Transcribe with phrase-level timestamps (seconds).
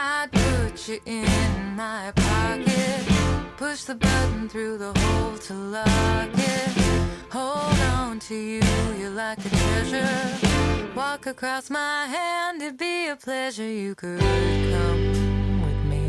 [0.00, 3.04] I'd put you in my pocket.
[3.56, 6.70] Push the button through the hole to lock it.
[7.30, 8.62] Hold on to you,
[8.96, 10.88] you're like a treasure.
[10.94, 13.68] Walk across my hand, it'd be a pleasure.
[13.68, 16.04] You could come with me.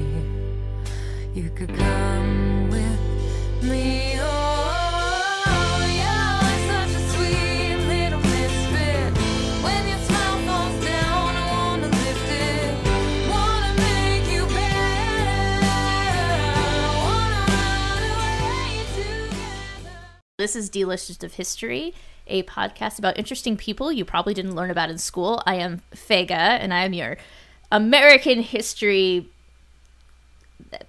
[1.34, 4.19] You could come with me.
[20.39, 21.93] This is D-Listers of History,
[22.25, 25.43] a podcast about interesting people you probably didn't learn about in school.
[25.45, 27.17] I am Fega, and I am your
[27.73, 29.27] American history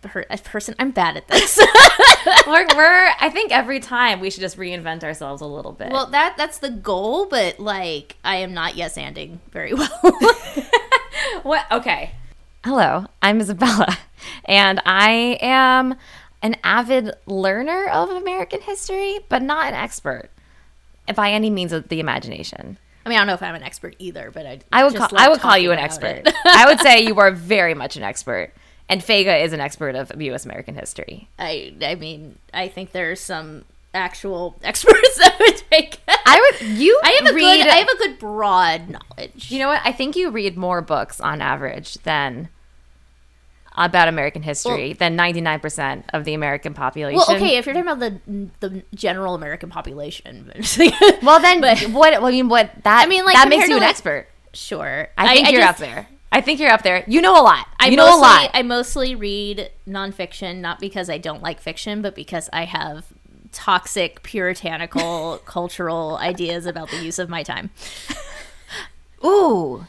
[0.02, 0.76] person.
[0.78, 1.58] I'm bad at this.
[2.46, 5.90] we're, we're I think every time we should just reinvent ourselves a little bit.
[5.90, 10.00] well, that that's the goal, but like I am not yes anding very well.
[11.42, 12.12] what okay.
[12.64, 13.98] Hello, I'm Isabella,
[14.44, 15.96] and I am
[16.42, 20.30] an avid learner of American history, but not an expert
[21.14, 22.78] by any means of the imagination.
[23.04, 25.08] I mean, I don't know if I'm an expert either, but I I would call,
[25.16, 26.22] I would call you an expert.
[26.44, 28.52] I would say you are very much an expert,
[28.88, 30.44] and Fega is an expert of U.S.
[30.44, 31.28] American history.
[31.38, 36.00] I I mean, I think there's some actual experts that would take.
[36.08, 37.00] I would you.
[37.02, 39.50] I have a read, good I have a good broad knowledge.
[39.50, 39.80] You know what?
[39.84, 42.50] I think you read more books on average than
[43.86, 47.16] about American history Well- than 99% of the American population.
[47.26, 50.52] Well, okay, if you're talking about the the general American population,
[51.22, 52.14] Well, then But- what?
[52.14, 53.04] I mean, what that?
[53.04, 54.28] I mean, like, that makes you an like- expert.
[54.52, 55.08] sure.
[55.18, 56.06] I think you're just- up there.
[56.32, 57.02] I think you're up there.
[57.08, 57.66] You know a lot.
[57.80, 58.50] I you mostly, know a lot.
[58.54, 63.06] I mostly read nonfiction, not because I don't like fiction, but because I have
[63.50, 67.70] toxic, puritanical, cultural ideas about the use of my time.
[69.24, 69.86] Ooh,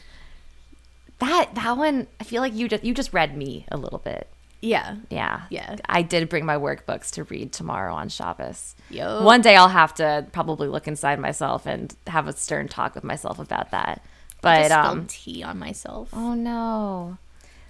[1.22, 2.06] that that one.
[2.20, 4.28] I feel like you just you just read me a little bit.
[4.60, 4.96] Yeah.
[5.10, 5.74] Yeah, Yeah.
[5.88, 8.76] I did bring my workbooks to read tomorrow on Shabbos.
[8.90, 9.24] Yo.
[9.24, 13.02] One day I'll have to probably look inside myself and have a stern talk with
[13.02, 14.04] myself about that.
[14.40, 16.10] But Just um, tea on myself.
[16.12, 17.18] oh no.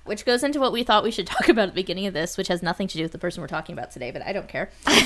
[0.05, 2.37] Which goes into what we thought we should talk about at the beginning of this,
[2.37, 4.49] which has nothing to do with the person we're talking about today, but I don't
[4.49, 4.69] care.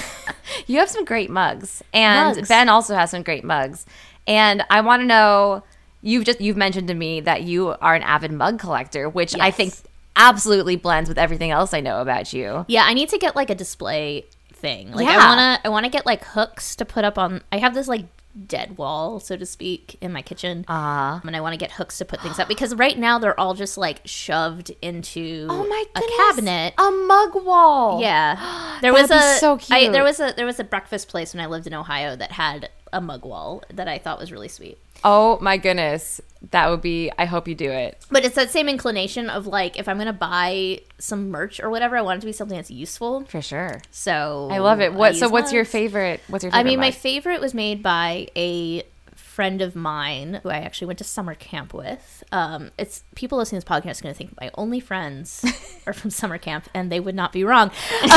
[0.67, 2.49] You have some great mugs, and Mugs.
[2.49, 3.85] Ben also has some great mugs.
[4.27, 5.62] And I want to know
[6.06, 9.50] you've just you've mentioned to me that you are an avid mug collector, which I
[9.50, 9.75] think
[10.15, 12.65] absolutely blends with everything else I know about you.
[12.69, 14.93] Yeah, I need to get like a display thing.
[14.93, 17.89] Like I wanna I wanna get like hooks to put up on I have this
[17.89, 18.06] like
[18.47, 20.65] dead wall, so to speak, in my kitchen.
[20.69, 23.38] Uh, and I want to get hooks to put things up because right now they're
[23.38, 26.75] all just like shoved into oh my goodness, a cabinet.
[26.78, 28.00] a mug wall.
[28.00, 29.93] Yeah, there was a so I- cute.
[29.93, 32.69] there was a there was a breakfast place when I lived in Ohio that had
[32.93, 34.78] a mug wall that I thought was really sweet.
[35.09, 37.12] Oh my goodness, that would be.
[37.17, 38.05] I hope you do it.
[38.11, 41.97] But it's that same inclination of like if I'm gonna buy some merch or whatever,
[41.97, 43.25] I want it to be something that's useful.
[43.27, 43.81] For sure.
[43.93, 44.93] So I love it.
[44.93, 45.15] What?
[45.15, 46.21] So, use what's your favorite?
[46.27, 46.50] What's your?
[46.50, 46.61] favorite?
[46.61, 48.83] I mean, my favorite was made by a
[49.15, 52.25] friend of mine who I actually went to summer camp with.
[52.33, 55.44] Um, it's people listening to this podcast are going to think my only friends
[55.87, 57.71] are from summer camp, and they would not be wrong.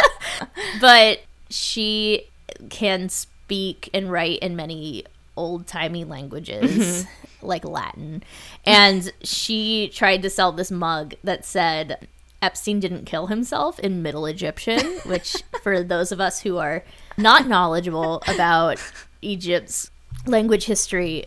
[0.80, 1.20] but
[1.50, 2.28] she
[2.70, 5.04] can speak and write in many
[5.36, 7.46] old timey languages mm-hmm.
[7.46, 8.22] like Latin.
[8.64, 12.08] And she tried to sell this mug that said
[12.42, 16.84] Epstein didn't kill himself in Middle Egyptian, which for those of us who are
[17.16, 18.80] not knowledgeable about
[19.22, 19.90] Egypt's
[20.26, 21.26] language history,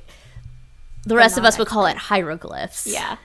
[1.06, 2.88] the rest of us would call it hieroglyphs.
[2.88, 3.18] yeah.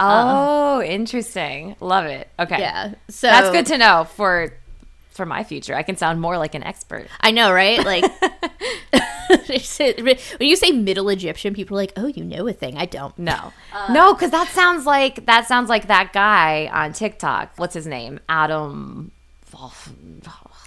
[0.00, 1.74] Oh, interesting.
[1.80, 2.28] Love it.
[2.38, 2.60] Okay.
[2.60, 2.94] Yeah.
[3.08, 4.56] So That's good to know for
[5.18, 5.74] for my future.
[5.74, 7.08] I can sound more like an expert.
[7.20, 7.84] I know, right?
[7.84, 8.04] Like
[9.28, 13.18] when you say Middle Egyptian, people are like, "Oh, you know a thing." I don't.
[13.18, 13.52] No,
[13.90, 17.52] no, because that sounds like that sounds like that guy on TikTok.
[17.56, 18.20] What's his name?
[18.28, 19.10] Adam.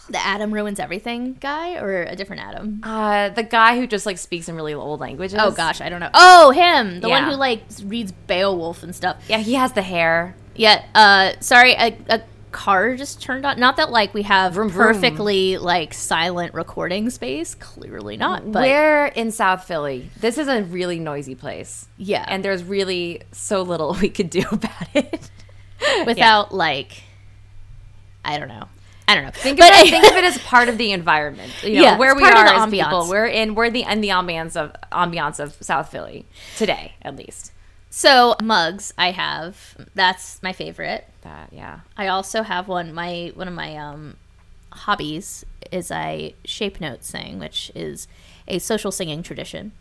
[0.09, 2.81] The Adam ruins everything guy, or a different Adam?
[2.83, 5.39] Uh, the guy who just like speaks in really old languages.
[5.41, 6.09] Oh gosh, I don't know.
[6.13, 9.23] Oh, him, the one who like reads Beowulf and stuff.
[9.29, 10.35] Yeah, he has the hair.
[10.55, 10.83] Yeah.
[10.93, 13.59] Uh, sorry, a, a car just turned on.
[13.59, 14.93] Not that like we have Vroom, vroom.
[14.93, 17.55] perfectly like silent recording space.
[17.55, 18.51] Clearly not.
[18.51, 20.09] But We're in South Philly.
[20.19, 21.87] This is a really noisy place.
[21.97, 25.29] yeah, And there's really so little we could do about it.
[26.05, 27.03] without like,
[28.23, 28.67] I don't know.
[29.07, 29.31] I don't know.
[29.31, 31.51] Think But- of, it, think of it as part of the environment.
[31.63, 32.71] You know, Yeah, where we are as ambiance.
[32.71, 33.09] people.
[33.09, 36.25] We're in we're the in the ambiance of ambiance of South Philly
[36.57, 37.51] today, at least.
[37.93, 39.75] So mugs, I have.
[39.93, 41.05] That's my favorite.
[41.21, 41.81] That yeah.
[41.97, 42.93] I also have one.
[42.93, 44.15] My one of my um,
[44.71, 48.07] hobbies is I shape notes thing, which is
[48.47, 49.73] a social singing tradition.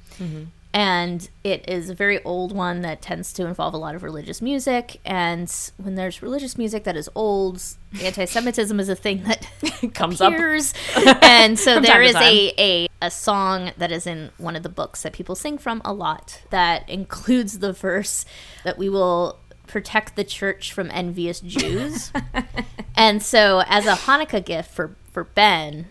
[0.72, 4.40] And it is a very old one that tends to involve a lot of religious
[4.40, 5.00] music.
[5.04, 7.60] And when there's religious music that is old,
[8.00, 9.48] anti Semitism is a thing that
[9.94, 10.32] Comes up.
[11.22, 15.02] and so there is a, a, a song that is in one of the books
[15.02, 18.24] that people sing from a lot that includes the verse
[18.64, 22.12] that we will protect the church from envious Jews.
[22.96, 25.86] and so as a Hanukkah gift for, for Ben,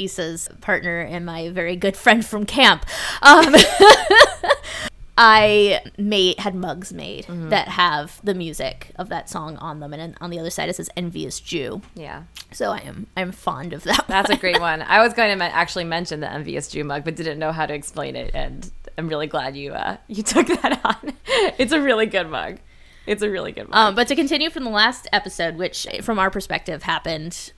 [0.00, 2.86] Issa's partner and my very good friend from camp,
[3.22, 3.54] um,
[5.22, 7.50] I made had mugs made Mm-hmm.
[7.50, 10.76] that have the music of that song on them, and on the other side it
[10.76, 12.22] says "envious Jew." Yeah.
[12.52, 14.06] So I am I'm fond of that.
[14.08, 14.80] That's a great one.
[14.82, 17.74] I was going to actually mention the envious Jew mug, but didn't know how to
[17.74, 21.12] explain it, and I'm really glad you uh, you took that on.
[21.58, 22.58] It's a really good mug.
[23.06, 23.76] It's a really good mug.
[23.76, 27.52] Um, but to continue from the last episode, which from our perspective happened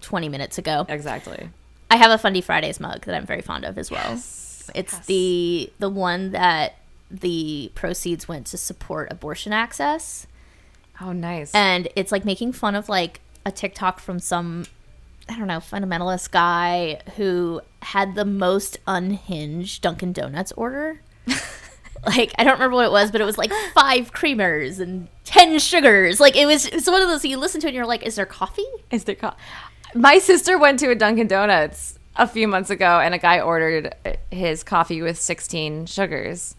[0.00, 1.50] 20 minutes ago, exactly.
[1.90, 4.12] I have a Fundie Fridays mug that I'm very fond of as well.
[4.74, 6.76] It's the the one that
[7.10, 10.26] the proceeds went to support abortion access,
[11.00, 11.54] Oh, nice.
[11.54, 14.66] and it's like making fun of like a TikTok from some
[15.30, 21.00] I don't know fundamentalist guy who had the most unhinged Dunkin' Donuts order.
[22.06, 25.58] like I don't remember what it was, but it was like five creamers and ten
[25.58, 26.20] sugars.
[26.20, 28.26] Like it was it's one of those you listen to and you're like, is there
[28.26, 28.62] coffee?
[28.90, 29.34] Is there co-
[29.94, 33.94] My sister went to a Dunkin' Donuts a few months ago, and a guy ordered
[34.30, 36.54] his coffee with 16 sugars.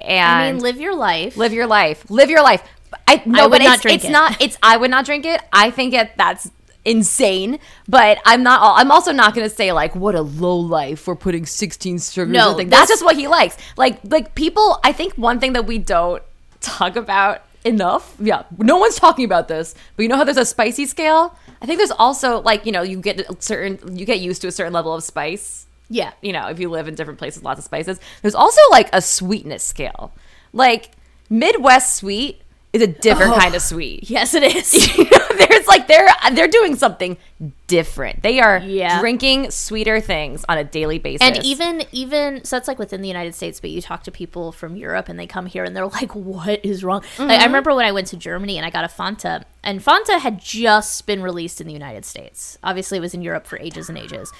[0.00, 1.36] And I mean, live your life.
[1.36, 2.10] live your life.
[2.10, 2.62] Live your life.
[3.06, 4.10] I no, would but not it's, drink it's it.
[4.10, 4.40] not.
[4.40, 5.40] It's I would not drink it.
[5.52, 6.50] I think it that's
[6.84, 7.58] insane.
[7.88, 8.60] But I'm not.
[8.62, 11.98] all I'm also not going to say like what a low life for putting 16
[11.98, 12.32] sugars.
[12.32, 13.56] No, that's just what he likes.
[13.76, 14.80] Like like people.
[14.82, 16.22] I think one thing that we don't
[16.60, 18.16] talk about enough.
[18.18, 19.74] Yeah, no one's talking about this.
[19.96, 21.36] But you know how there's a spicy scale.
[21.62, 24.48] I think there's also like you know you get a certain you get used to
[24.48, 26.12] a certain level of spice yeah.
[26.22, 27.98] you know, if you live in different places, lots of spices.
[28.22, 30.12] There's also like a sweetness scale.
[30.52, 30.92] Like
[31.28, 32.40] Midwest sweet
[32.72, 33.38] is a different oh.
[33.38, 34.08] kind of sweet.
[34.08, 34.72] Yes, it is.
[35.72, 37.16] You know, there's like they're they're doing something
[37.66, 38.22] different.
[38.22, 39.00] They are Yeah.
[39.00, 41.26] drinking sweeter things on a daily basis.
[41.26, 43.60] And even even so, that's like within the United States.
[43.60, 46.64] But you talk to people from Europe, and they come here, and they're like, "What
[46.64, 47.30] is wrong?" Mm-hmm.
[47.30, 50.40] I remember when I went to Germany, and I got a Fanta, and Fanta had
[50.40, 52.58] just been released in the United States.
[52.62, 54.32] Obviously, it was in Europe for ages and ages.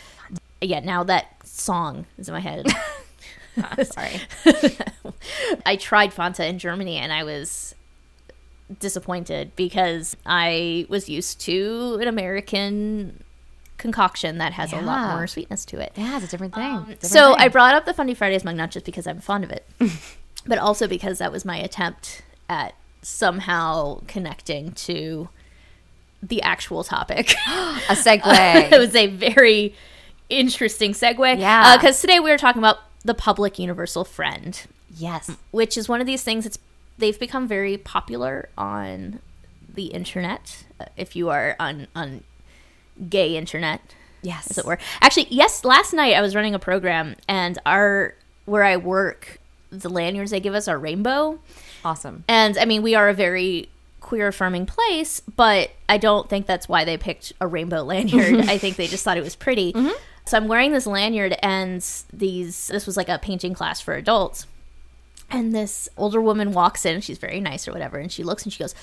[0.60, 2.66] Yeah, now that song is in my head.
[3.84, 4.20] sorry.
[5.66, 7.69] I tried Fanta in Germany, and I was
[8.78, 13.22] disappointed because I was used to an American
[13.78, 15.92] concoction that has a lot more sweetness to it.
[15.96, 16.78] Yeah, it's a different thing.
[16.78, 17.44] Different Um, So thing.
[17.44, 19.66] I brought up the Fundie Fridays mug not just because I'm fond of it,
[20.46, 25.28] but also because that was my attempt at somehow connecting to
[26.22, 27.30] the actual topic.
[27.48, 27.52] a
[27.94, 28.70] segue.
[28.72, 29.74] it was a very
[30.28, 31.38] interesting segue.
[31.38, 31.76] Yeah.
[31.76, 34.62] Because today we were talking about the public universal friend,
[34.94, 35.30] yes.
[35.52, 36.58] which is one of these things that's
[37.00, 39.18] they've become very popular on
[39.74, 40.64] the internet.
[40.78, 42.22] uh, If you are on on
[43.08, 43.80] gay internet,
[44.22, 44.50] Yes.
[44.50, 44.78] as it were.
[45.00, 48.14] Actually, yes, last night I was running a program and our
[48.44, 49.38] where I work,
[49.70, 51.38] the lanyards they give us are rainbow.
[51.84, 52.24] Awesome.
[52.28, 53.68] And I mean, we are a very
[54.00, 58.40] queer affirming place, but I don't think that's why they picked a rainbow lanyard.
[58.48, 59.72] I think they just thought it was pretty.
[60.26, 61.80] So I'm wearing this lanyard and
[62.12, 64.46] these this was like a painting class for adults.
[65.30, 68.52] And this older woman walks in, she's very nice or whatever, and she looks and
[68.52, 68.74] she goes,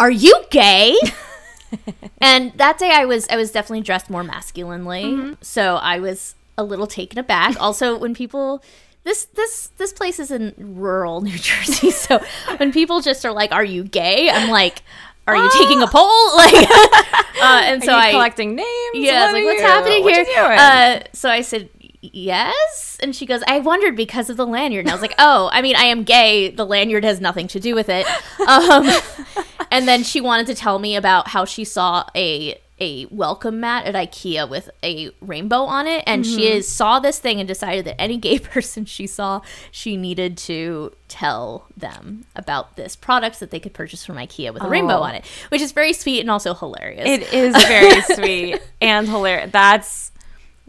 [0.00, 0.96] "Are you gay?"
[2.20, 5.34] and that day I was I was definitely dressed more masculinely.
[5.40, 7.56] So I was a little taken aback.
[7.60, 8.62] Also when people
[9.04, 12.20] this this this place is in rural New Jersey, so
[12.58, 14.82] when people just are like, "Are you gay?" I'm like,
[15.26, 18.68] "Are you taking a poll?" Like, uh, and so Are you I collecting names.
[18.94, 20.24] yeah, I was like, what's you- happening what here?
[20.24, 20.58] doing?
[20.58, 21.68] Uh, so I said,
[22.02, 22.98] yes.
[23.00, 24.84] And she goes, I wondered because of the lanyard.
[24.84, 26.50] And I was like, oh, I mean, I am gay.
[26.50, 28.06] The lanyard has nothing to do with it.
[28.46, 28.88] Um,
[29.70, 33.84] and then she wanted to tell me about how she saw a a welcome mat
[33.86, 36.56] at IKEA with a rainbow on it, and she Mm-hmm.
[36.56, 39.40] is, saw this thing and decided that any gay person she saw,
[39.70, 44.64] she needed to tell them about this product that they could purchase from IKEA with
[44.64, 45.02] a rainbow Oh.
[45.02, 47.06] on it, which is very sweet and also hilarious.
[47.06, 49.52] It is very sweet and hilarious.
[49.52, 50.10] That's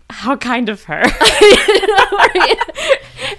[0.09, 1.01] how kind of her.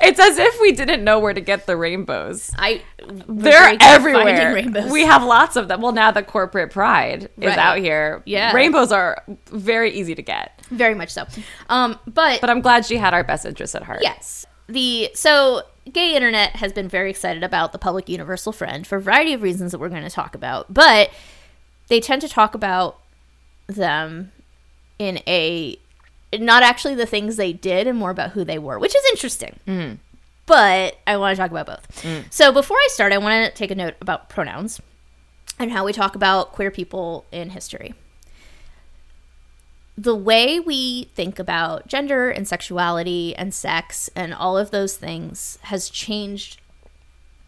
[0.03, 2.51] it's as if we didn't know where to get the rainbows.
[2.59, 4.55] I They're very good at finding everywhere.
[4.55, 4.91] rainbows.
[4.91, 5.81] We have lots of them.
[5.83, 7.59] Well, now the corporate pride is Right.
[7.59, 8.53] out here, Yeah.
[8.55, 10.51] rainbows are very easy to get.
[10.71, 11.27] very much so.
[11.69, 14.01] Um, but, But I'm glad she had our best interests at heart.
[14.03, 18.97] yes, the so gay internet has been very excited about the public universal friend for
[18.97, 20.73] a variety of reasons that we're going to talk about.
[20.73, 21.11] But
[21.89, 22.99] they tend to talk about
[23.67, 24.33] them
[24.99, 25.79] in a
[26.41, 29.59] not actually the things they did and more about who they were, which is interesting.
[29.67, 29.99] Mm.
[30.47, 32.03] But I want to talk about both.
[32.03, 32.25] Mm.
[32.31, 34.81] So before I start, I want to take a note about pronouns
[35.59, 37.95] and how we talk about queer people in history.
[39.97, 45.59] The way we think about gender and sexuality and sex and all of those things
[45.63, 46.61] has changed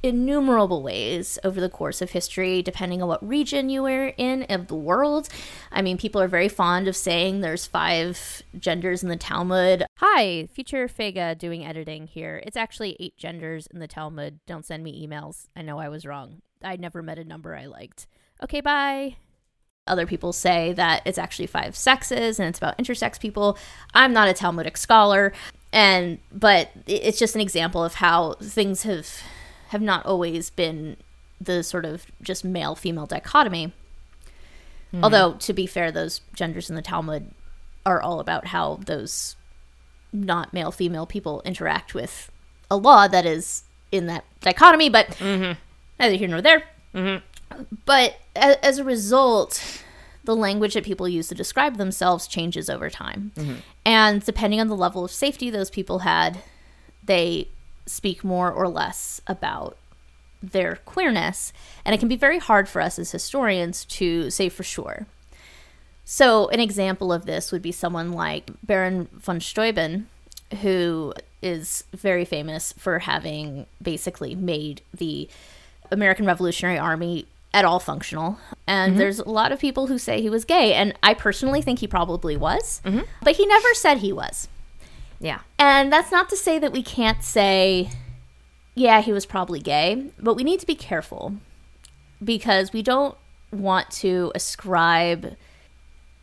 [0.07, 4.69] innumerable ways over the course of history, depending on what region you were in of
[4.69, 5.29] the world.
[5.71, 9.85] I mean, people are very fond of saying there's five genders in the Talmud.
[9.99, 12.43] Hi, future Fega doing editing here.
[12.47, 14.41] It's actually eight genders in the Talmud.
[14.47, 15.49] Don't send me emails.
[15.55, 16.41] I know I was wrong.
[16.63, 18.07] I never met a number I liked.
[18.43, 19.17] Okay, bye.
[19.87, 23.57] Other people say that it's actually five sexes and it's about intersex people.
[23.95, 25.33] I'm not a Talmudic scholar,
[25.73, 29.09] and but it's just an example of how things have
[29.69, 30.97] have not always been
[31.41, 33.73] the sort of just male female dichotomy.
[34.91, 35.05] Hmm.
[35.05, 37.31] Although to be fair, those genders in the Talmud
[37.85, 39.37] are all about how those
[40.13, 42.31] not male female people interact with
[42.71, 45.59] a law that is in that dichotomy, but mm-hmm.
[46.01, 46.65] neither here nor there.
[46.95, 47.65] Mm-hmm.
[47.85, 49.83] But a- as a result,
[50.25, 53.33] the language that people use to describe themselves changes over time.
[53.37, 53.55] Mm-hmm.
[53.85, 56.39] And depending on the level of safety those people had,
[57.05, 57.49] they
[57.87, 59.77] speak more or less about
[60.43, 61.53] their queerness.
[61.85, 65.07] And it can be very hard for us as historians to say for sure.
[66.05, 70.07] So, an example of this would be someone like Baron von Steuben,
[70.61, 75.29] who is very famous for having basically made the
[75.91, 78.39] American Revolutionary Army at all functional.
[78.69, 78.99] And mm-hmm.
[78.99, 81.89] there's a lot of people who say he was gay, and I personally think he
[81.89, 83.01] probably was, mm-hmm.
[83.23, 84.47] but he never said he was.
[85.21, 85.41] Yeah.
[85.59, 87.91] And that's not to say that we can't say,
[88.75, 91.35] yeah, he was probably gay, but we need to be careful
[92.23, 93.17] because we don't
[93.51, 95.37] want to ascribe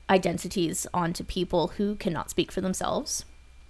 [0.10, 3.26] identities onto people who cannot speak for themselves.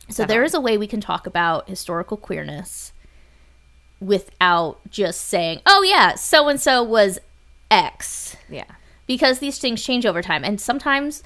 [0.10, 2.92] So there is a way we can talk about historical queerness
[4.02, 7.20] without just saying, oh, yeah, so and so was
[7.72, 8.66] X Yeah.
[9.08, 11.24] because these things change over time and sometimes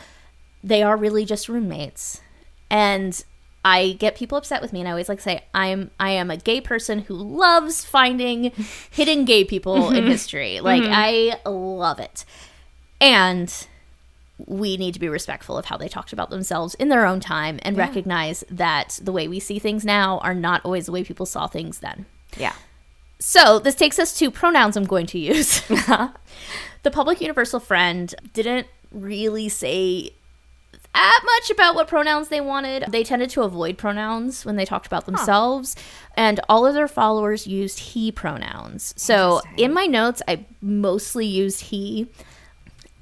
[0.63, 2.21] they are really just roommates
[2.69, 3.23] and
[3.67, 6.37] i get people upset with me and i always like say i'm i am a
[6.37, 8.51] gay person who loves finding
[8.91, 10.07] hidden gay people in mm-hmm.
[10.07, 10.59] history.
[10.59, 10.93] Like mm-hmm.
[10.93, 12.25] i love it.
[12.99, 13.53] And
[14.45, 17.59] we need to be respectful of how they talked about themselves in their own time
[17.63, 21.25] and recognize that the way we see things now are not always the way people
[21.25, 22.05] saw things then.
[22.37, 22.53] Yeah.
[23.19, 25.61] so this takes us to pronouns I'm going to use.
[25.67, 30.11] the public universal friend didn't really say
[30.97, 32.85] that much about what pronouns they wanted.
[32.89, 35.75] They tended to avoid pronouns when they talked about themselves,
[36.15, 38.93] and all of their followers used he pronouns.
[38.97, 42.07] So in my notes, I mostly used he.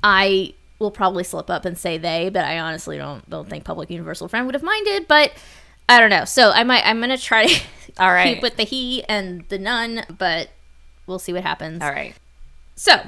[0.04, 3.90] I will probably slip up and say they, but I honestly don't don't think public
[3.90, 5.08] universal friend would have minded.
[5.08, 5.32] But
[5.88, 6.26] I don't know.
[6.26, 7.62] So I might I'm gonna try to
[7.98, 8.34] All right.
[8.36, 10.50] keep with the he and the none, but
[11.08, 11.82] we'll see what happens.
[11.82, 12.16] All right.
[12.76, 13.00] So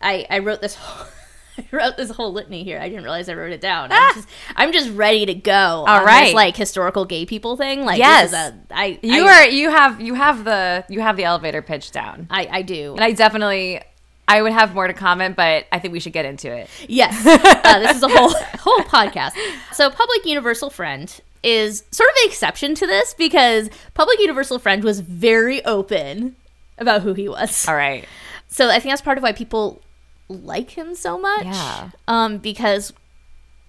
[0.00, 1.06] I I wrote this whole
[1.58, 2.78] I wrote this whole litany here.
[2.80, 3.90] I didn't realize I wrote it down.
[3.92, 5.52] I'm just I'm just ready to go.
[5.52, 5.98] All Ah!
[6.04, 6.34] right.
[6.34, 7.84] like historical gay people thing.
[7.84, 8.30] Like Yes.
[8.30, 11.24] this is a, I You I, are you have you have the you have the
[11.24, 12.26] elevator pitch down.
[12.30, 12.94] I I do.
[12.94, 13.80] And I definitely
[14.28, 16.70] I would have more to comment, but I think we should get into it.
[16.88, 17.26] Yes,
[17.64, 18.30] uh, this is a whole
[18.60, 19.32] whole podcast.
[19.72, 24.84] So, Public Universal Friend is sort of an exception to this because Public Universal Friend
[24.84, 26.36] was very open
[26.78, 27.66] about who he was.
[27.66, 28.04] All right.
[28.46, 29.82] So, I think that's part of why people
[30.30, 31.44] like him so much.
[31.44, 31.90] Yeah.
[32.08, 32.92] Um, because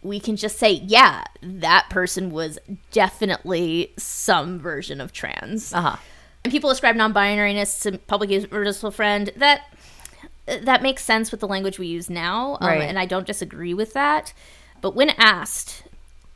[0.04, 2.58] we can just say, yeah, that person was
[2.92, 5.74] definitely some version of trans.
[5.74, 5.98] Uh-huh.
[6.44, 9.32] And people ascribe non-binariness to public universal friend.
[9.36, 9.62] That
[10.48, 12.82] that makes sense with the language we use now, um, Right.
[12.82, 14.34] and I don't disagree with that.
[14.82, 15.84] But when asked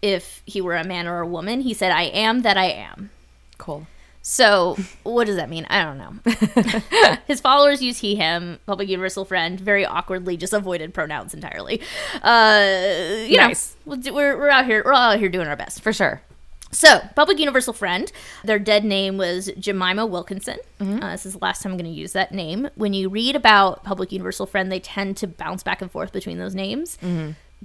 [0.04, 3.10] if he were a man or a woman, he said, "I am that I am."
[3.58, 3.88] Cool.
[4.28, 5.68] So, what does that mean?
[5.70, 7.16] I don't know.
[7.28, 11.80] His followers use he, him, public universal friend, very awkwardly just avoided pronouns entirely.
[12.24, 13.76] Uh, you Nice.
[13.86, 15.84] know, we're, we're out here, we're all out here doing our best.
[15.84, 16.24] For sure.
[16.72, 18.12] So, public universal friend,
[18.44, 20.58] their dead name was Jemima Wilkinson.
[20.82, 22.68] Uh, this is the last time I'm going to use that name.
[22.74, 26.40] When you read about public universal friend, they tend to bounce back and forth between
[26.40, 26.98] those names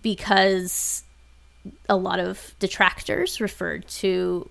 [0.02, 1.04] because
[1.88, 4.48] a lot of detractors referred to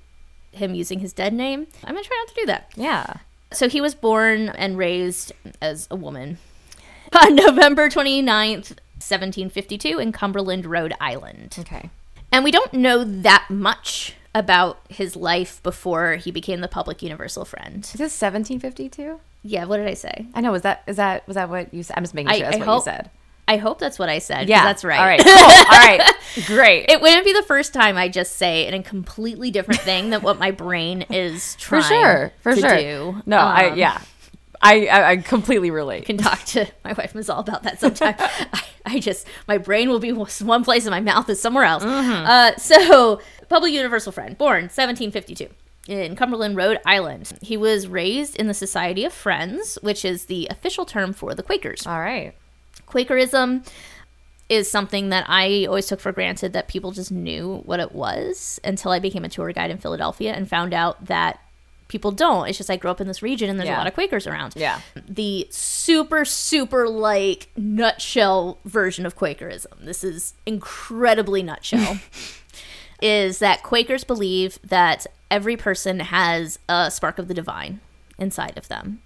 [0.51, 1.67] him using his dead name.
[1.83, 2.71] I'm going to try not to do that.
[2.75, 3.13] Yeah.
[3.51, 6.37] So he was born and raised as a woman
[7.23, 11.55] on November 29th, 1752, in Cumberland, Rhode Island.
[11.59, 11.89] Okay.
[12.31, 17.43] And we don't know that much about his life before he became the public universal
[17.45, 17.83] friend.
[17.83, 19.19] Is this 1752?
[19.41, 20.27] Yeah, what did I say?
[20.35, 20.51] I know.
[20.51, 21.95] Was that is that was that what you said?
[21.97, 23.09] I'm just making I- sure that's I what hope- you said.
[23.49, 24.47] I hope that's what I said.
[24.47, 24.99] Yeah, that's right.
[24.99, 25.33] All right, cool.
[25.33, 26.01] all right,
[26.45, 26.85] great.
[26.89, 30.21] It wouldn't be the first time I just say an, a completely different thing than
[30.21, 32.77] what my brain is trying for sure, for to sure.
[32.77, 33.21] do.
[33.25, 34.01] No, I Um, yeah,
[34.61, 36.05] I, I I completely relate.
[36.05, 38.15] can talk to my wife Mazal about that sometime.
[38.19, 41.83] I, I just my brain will be one place and my mouth is somewhere else.
[41.83, 45.49] Uh, so, public universal friend, born 1752
[45.87, 47.31] in Cumberland, Rhode Island.
[47.41, 51.41] He was raised in the Society of Friends, which is the official term for the
[51.41, 51.87] Quakers.
[51.87, 52.35] All right.
[52.89, 53.63] Quakerism
[54.49, 58.59] is something that I always took for granted that people just knew what it was
[58.63, 61.39] until I became a tour guide in Philadelphia and found out that
[61.87, 62.47] people don't.
[62.47, 63.77] It's just I grew up in this region and there's Yeah.
[63.77, 64.53] a lot of Quakers around.
[64.55, 64.81] Yeah.
[65.07, 71.99] The super, super like nutshell version of Quakerism, this is incredibly nutshell,
[73.01, 77.79] is that Quakers believe that every person has a spark of the divine
[78.17, 79.01] inside of them.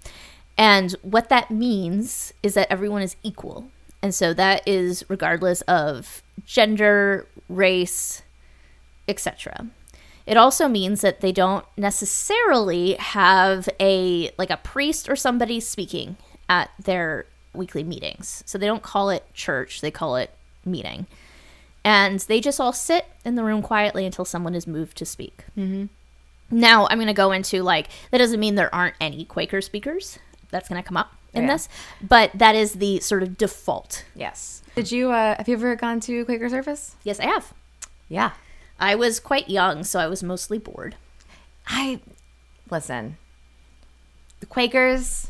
[0.56, 3.70] And what that means is that everyone is equal.
[4.04, 8.20] And so that is regardless of gender, race,
[9.08, 9.68] etc.
[10.26, 16.18] It also means that they don't necessarily have a like a priest or somebody speaking
[16.50, 18.42] at their weekly meetings.
[18.44, 20.34] So they don't call it church, they call it
[20.66, 21.06] meeting.
[21.82, 25.44] And they just all sit in the room quietly until someone is moved to speak.
[25.56, 25.86] Mm-hmm.
[26.50, 30.18] Now, I'm going to go into like, that doesn't mean there aren't any Quaker speakers.
[30.50, 31.52] That's going to come up in Yeah.
[31.54, 31.68] this.
[32.00, 34.04] But that is the sort of default.
[34.14, 34.62] Yes.
[34.74, 36.96] Did you uh, have you ever gone to Quaker service?
[37.04, 37.52] Yes, I have.
[38.08, 38.32] Yeah.
[38.78, 40.96] I was quite young, so I was mostly bored.
[41.66, 42.00] I
[42.70, 43.16] listen.
[44.40, 45.28] The Quakers,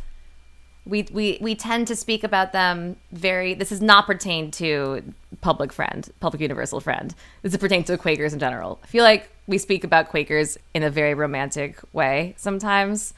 [0.87, 3.55] we we we tend to speak about them very.
[3.55, 5.03] This is not pertain to
[5.41, 7.15] public friend, public universal friend.
[7.43, 8.81] This pertains to Quakers in general.
[8.83, 13.13] I feel like we speak about Quakers in a very romantic way sometimes.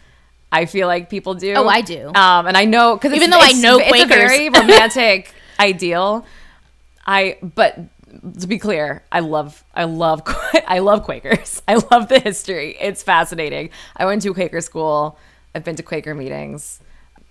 [0.52, 1.54] I feel like people do.
[1.54, 2.08] Oh, I do.
[2.08, 6.24] Um, and I know because Even though I know it's a very romantic ideal.
[7.06, 7.78] I but
[8.40, 10.22] to be clear, I love I love
[10.66, 11.62] I love Quakers.
[11.68, 12.76] I love the history.
[12.80, 13.70] It's fascinating.
[13.96, 15.18] I went to Quaker school.
[15.54, 16.80] I've been to Quaker meetings.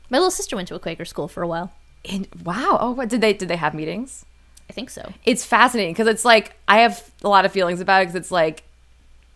[0.10, 1.72] My little sister went to a Quaker school for a while.
[2.08, 4.26] And wow, oh what did they did they have meetings?
[4.70, 5.14] I think so.
[5.26, 8.32] It's fascinating because it's like I have a lot of feelings about it because it's
[8.32, 8.64] like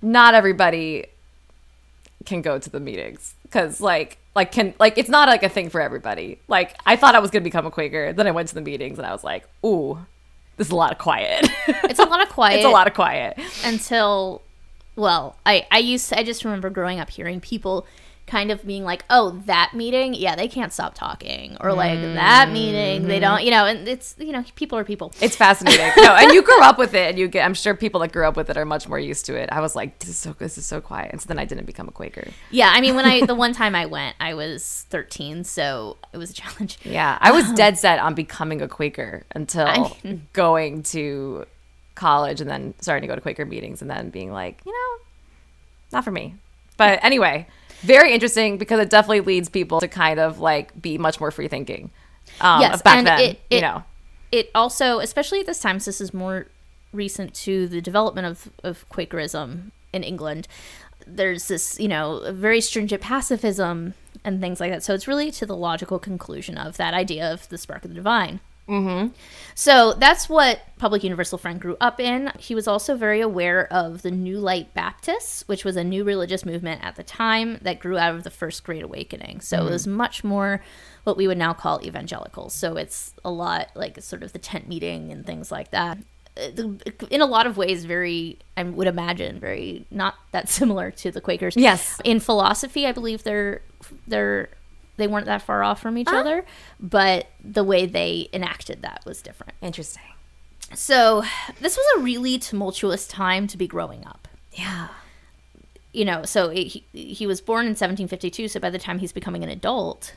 [0.01, 1.05] not everybody
[2.25, 5.69] can go to the meetings because like like can like it's not like a thing
[5.69, 6.39] for everybody.
[6.47, 8.97] Like I thought I was gonna become a Quaker, then I went to the meetings
[8.97, 9.97] and I was like, ooh,
[10.57, 11.47] this is a lot of quiet.
[11.67, 12.55] It's a lot of quiet.
[12.57, 13.37] it's a lot of quiet.
[13.65, 14.41] until
[14.95, 17.85] well i i used i just remember growing up hearing people
[18.29, 22.49] kind of being like oh that meeting yeah they can't stop talking or like that
[22.51, 25.91] meeting they don't you know and it's you know people are people It's fascinating.
[25.97, 27.43] no, and you grew up with it, and you get.
[27.45, 29.49] I'm sure people that grew up with it are much more used to it.
[29.51, 31.65] I was like, this is so this is so quiet, and so then I didn't
[31.65, 32.27] become a Quaker.
[32.51, 36.17] yeah i mean when i the one time i went i was 13 so it
[36.17, 39.91] was a challenge Yeah, I was um, dead set on becoming a Quaker until I
[40.03, 41.45] mean- going to
[41.95, 45.03] college and then starting to go to Quaker meetings and then being like, you know,
[45.91, 46.35] not for me.
[46.77, 47.47] But anyway,
[47.81, 51.47] very interesting because it definitely leads people to kind of like be much more free
[51.47, 51.91] thinking.
[52.41, 53.83] Um, Yes, back and then, it- you know,
[54.31, 56.47] it also especially at this time so this is more
[56.93, 60.47] recent to the development of, of quakerism in england.
[61.07, 64.83] There's this you know very stringent pacifism and things like that.
[64.83, 67.95] So it's really to the logical conclusion of that idea of the spark of the
[67.95, 69.07] divine mm-hmm.
[69.55, 74.01] so that's what public universal friend grew up in he was also very aware of
[74.03, 77.97] the new light baptists which was a new religious movement at the time that grew
[77.97, 80.61] out of the first great awakening so it was much more
[81.03, 82.53] what we would now call evangelicals.
[82.53, 85.97] So it's a lot like sort of the tent meeting and things like that.
[86.37, 86.75] Uh,
[87.09, 91.19] In a lot of ways, very, I would imagine, very not that similar to the
[91.19, 91.57] Quakers.
[91.57, 91.99] Yes.
[92.03, 93.61] In philosophy, I believe they're,
[94.07, 94.49] they're,
[94.99, 96.17] they weren't that far off from each uh-huh.
[96.17, 96.45] other,
[96.79, 99.53] but the way they enacted that was different.
[99.61, 100.03] interesting.
[100.75, 101.23] So
[101.59, 104.89] this was a really tumultuous time to be growing up Yeah.
[105.91, 108.47] you know, so it, he, he was born in 1752.
[108.49, 110.13] So by the time he's becoming an adult,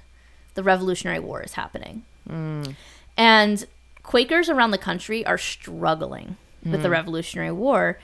[0.54, 2.04] the Revolutionary War is happening.
[2.28, 2.76] Mm.
[3.16, 3.66] And
[4.02, 6.92] Quakers around the country are struggling with the mm.
[6.92, 7.98] Revolutionary War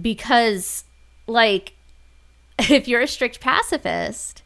[0.00, 0.84] because,
[1.26, 1.74] like,
[2.58, 4.42] if you're a strict pacifist,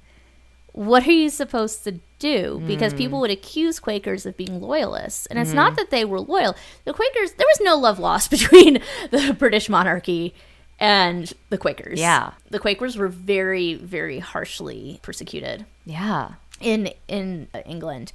[0.78, 2.62] what are you supposed to do?
[2.64, 2.98] Because hmm.
[2.98, 5.26] people would accuse Quakers of being loyalists.
[5.26, 5.56] And it's hmm.
[5.56, 6.54] not that they were loyal.
[6.84, 10.34] The Quakers, there was no love lost between the British monarchy
[10.78, 11.98] and the Quakers.
[11.98, 12.30] Yeah.
[12.50, 16.34] The Quakers were very, very harshly persecuted Yeah.
[16.60, 18.12] in in England.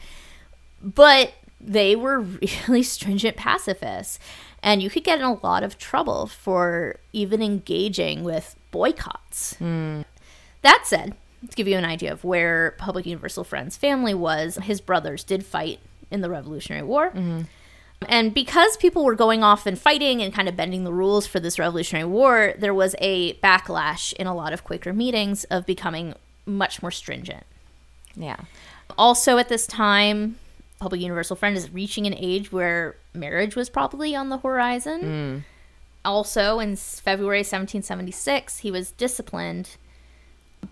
[0.81, 2.21] But they were
[2.67, 4.19] really stringent pacifists
[4.61, 9.55] and you could get in a lot of trouble for even engaging with boycotts.
[9.57, 10.03] Hmm.
[10.61, 11.13] That said,
[11.49, 15.45] to give you an idea of where Public Universal Friend's family was, his brothers did
[15.45, 15.79] fight
[16.09, 17.09] in the Revolutionary War.
[17.09, 17.41] Mm-hmm.
[18.07, 21.39] And because people were going off and fighting and kind of bending the rules for
[21.39, 26.13] this Revolutionary War, there was a backlash in a lot of Quaker meetings of becoming
[26.45, 27.45] much more stringent.
[28.15, 28.37] Yeah.
[28.97, 30.37] Also, at this time,
[30.79, 35.01] Public Universal Friend is reaching an age where marriage was probably on the horizon.
[35.01, 35.43] Mm.
[36.05, 39.77] Also, in February 1776, he was disciplined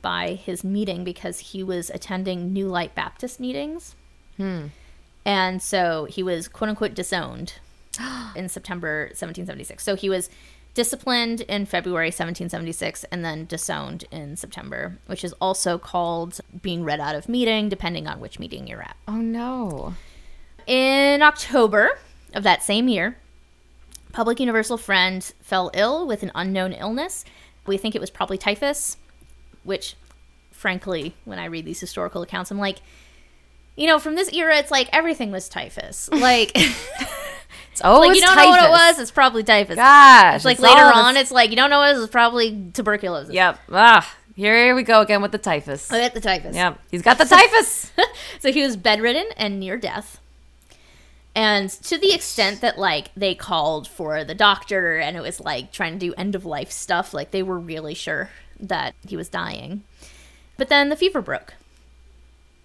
[0.02, 3.96] by his meeting because he was attending New Light Baptist meetings.
[4.38, 4.68] Hmm.
[5.26, 7.54] And so he was quote unquote disowned
[8.36, 9.84] in September 1776.
[9.84, 10.30] So he was
[10.74, 17.00] disciplined in February 1776 and then disowned in September, which is also called being read
[17.00, 18.96] out of meeting, depending on which meeting you're at.
[19.08, 19.94] Oh no.
[20.68, 22.00] In October
[22.34, 23.18] of that same year,
[24.14, 27.26] Public Universal Friend fell ill with an unknown illness.
[27.66, 28.98] We think it was probably typhus,
[29.64, 29.96] which,
[30.52, 32.78] frankly, when I read these historical accounts, I'm like,
[33.76, 36.10] you know, from this era, it's like everything was typhus.
[36.22, 36.52] Like,
[37.72, 39.76] It's always like you don't know what it was, it's probably typhus.
[39.76, 40.36] Gosh.
[40.36, 42.70] It's like it's later on, it's like you don't know what it is, it's probably
[42.74, 43.34] tuberculosis.
[43.34, 43.60] Yep.
[43.72, 45.92] Ah, here we go again with the typhus.
[45.92, 46.56] I get the typhus.
[46.56, 46.80] Yep.
[46.90, 47.92] He's got the typhus.
[48.40, 50.20] So he was bedridden and near death.
[51.36, 55.72] And to the extent that like they called for the doctor and it was like
[55.72, 59.30] trying to do end of life stuff, like they were really sure that he was
[59.30, 59.84] dying.
[60.58, 61.54] But then the fever broke.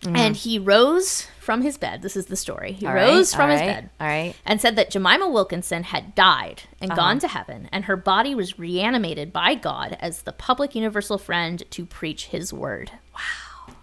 [0.03, 0.39] And mm.
[0.39, 2.03] he rose from his bed.
[2.03, 2.73] This is the story.
[2.73, 4.35] He All rose right, from his right, bed All right.
[4.45, 7.01] and said that Jemima Wilkinson had died and uh-huh.
[7.01, 11.63] gone to heaven, and her body was reanimated by God as the public universal friend
[11.71, 12.93] to preach his word.
[13.15, 13.75] Wow.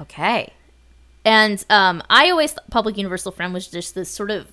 [0.00, 0.52] Okay.
[1.24, 4.48] And um, I always thought public universal friend was just this sort of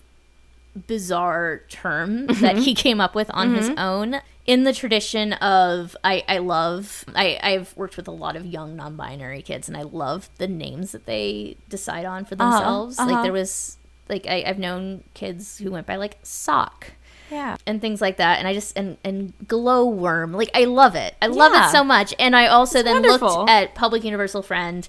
[0.88, 2.60] bizarre term that mm-hmm.
[2.60, 3.80] he came up with on his mm-hmm.
[3.80, 8.46] own in the tradition of I, I love I, I've worked with a lot of
[8.46, 13.00] young non-binary kids and I love the names that they decide on for themselves.
[13.00, 13.10] uh-huh.
[13.12, 13.78] Like there was
[14.08, 16.92] like I, I've known kids who went by like sock
[17.32, 17.58] Yeah.
[17.66, 21.26] and things like that and i just and and glowworm like i love it i
[21.28, 21.68] love Yeah.
[21.68, 23.40] it so much and i also then wonderful.
[23.40, 24.88] looked at public universal friend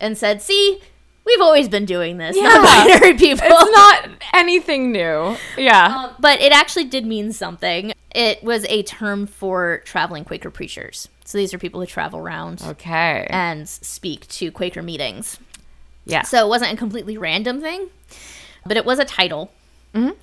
[0.00, 0.80] and said see
[1.24, 2.48] we've always been doing this Yeah.
[2.48, 5.36] non-binary people It's not anything new.
[5.56, 5.86] Yeah.
[5.86, 11.08] Um, but it actually did mean something it was a term for traveling quaker preachers
[11.24, 13.26] so these are people who travel around okay.
[13.28, 15.38] and speak to quaker meetings
[16.04, 16.22] yeah.
[16.22, 17.88] so it wasn't a completely random thing
[18.64, 19.50] but it was a title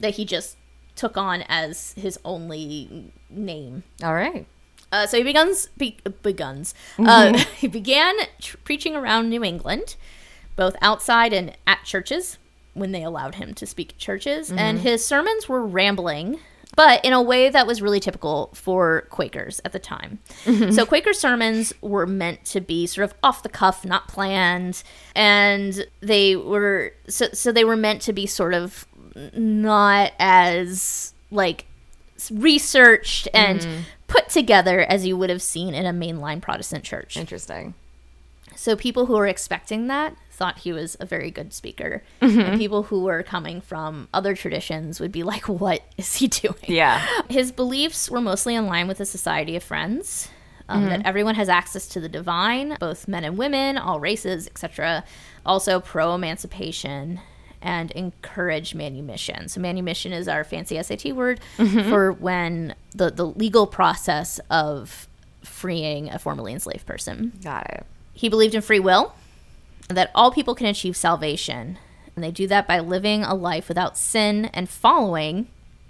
[0.01, 0.57] that he just
[0.95, 4.45] took on as his only name All right.
[4.91, 6.73] Uh, so he begins be, beguns.
[6.99, 9.95] Uh, he began tr- preaching around New England,
[10.55, 12.37] both outside and at churches
[12.73, 14.49] when they allowed him to speak at churches.
[14.49, 14.59] Mm-hmm.
[14.59, 16.39] And his sermons were rambling,
[16.75, 20.19] but in a way that was really typical for Quakers at the time.
[20.45, 20.71] Mm-hmm.
[20.71, 24.83] So Quaker sermons were meant to be sort of off the cuff, not planned,
[25.15, 28.87] and they were so so they were meant to be sort of
[29.33, 31.65] not as like
[32.29, 33.81] researched and mm-hmm.
[34.07, 37.17] put together as you would have seen in a mainline Protestant church.
[37.17, 37.73] Interesting.
[38.55, 42.39] So people who were expecting that thought he was a very good speaker, mm-hmm.
[42.39, 46.55] and people who were coming from other traditions would be like, "What is he doing?"
[46.67, 47.05] Yeah.
[47.29, 50.29] His beliefs were mostly in line with the Society of Friends.
[50.67, 51.07] Um, That mm-hmm.
[51.07, 55.03] everyone has access to the divine, both men and women, all races, etc.
[55.45, 57.19] Also pro emancipation
[57.61, 59.47] and encourage manumission.
[59.47, 61.89] So manumission is our fancy SAT word mm-hmm.
[61.89, 65.07] for when the, the legal process of
[65.43, 67.33] freeing a formerly enslaved person.
[67.43, 67.85] Got it.
[68.13, 69.13] He believed in free will,
[69.89, 71.77] that all people can achieve salvation,
[72.15, 75.47] and they do that by living a life without sin and following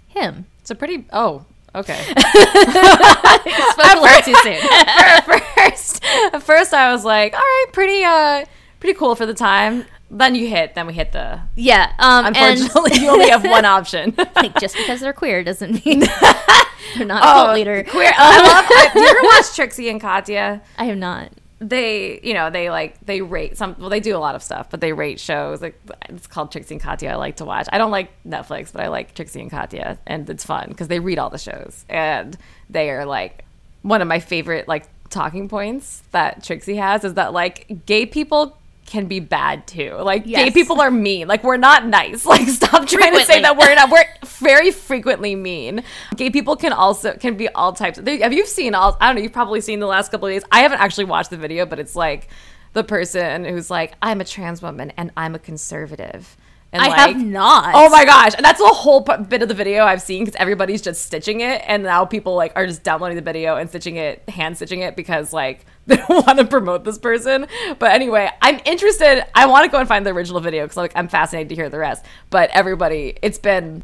[0.08, 0.46] him.
[0.60, 1.06] It's a pretty.
[1.12, 1.44] Oh.
[1.74, 1.98] Okay.
[2.02, 4.60] Spoke a little too soon.
[5.56, 8.44] first, at first I was like, all right, pretty, uh,
[8.78, 9.86] pretty cool for the time.
[10.10, 10.74] Then you hit.
[10.74, 11.40] Then we hit the.
[11.56, 11.90] Yeah.
[11.98, 14.14] Um, Unfortunately, you only have one option.
[14.36, 17.82] like just because they're queer doesn't mean they're not a cult leader.
[17.86, 18.12] Oh, Queer.
[18.14, 18.92] I love.
[18.92, 20.60] Do you ever watch Trixie and Katya?
[20.76, 21.32] I have not.
[21.62, 24.68] They you know they like they rate some well they do a lot of stuff
[24.68, 27.68] but they rate shows like it's called trixie and katya i like to watch.
[27.72, 30.98] I don't like netflix but i like trixie and katya and it's fun because they
[30.98, 32.36] read all the shows and
[32.68, 33.44] they are like
[33.82, 38.56] one of my favorite like talking points that trixie has is that like gay people
[38.86, 39.94] can be bad too.
[39.94, 41.28] Like gay people are mean.
[41.28, 42.26] Like we're not nice.
[42.32, 43.90] Like stop trying to say that we're not.
[43.90, 45.82] We're very frequently mean.
[46.16, 47.98] Gay people can also can be all types.
[47.98, 50.34] They, have you seen all i don't know you've probably seen the last couple of
[50.34, 50.44] days.
[50.50, 52.28] I haven't actually watched the video but it's like
[52.72, 56.36] the person who's like i'm a trans woman and i'm a conservative
[56.74, 57.72] And I like, have not.
[57.74, 60.36] Oh my gosh, and that's a whole p- bit of the video I've seen because
[60.36, 63.96] everybody's just stitching it, and now people like are just downloading the video and stitching
[63.96, 67.46] it, hand stitching it because like they don't want to promote this person.
[67.78, 69.22] But anyway, I'm interested.
[69.34, 71.68] I want to go and find the original video because like I'm fascinated to hear
[71.68, 72.06] the rest.
[72.30, 73.82] But everybody, it's been,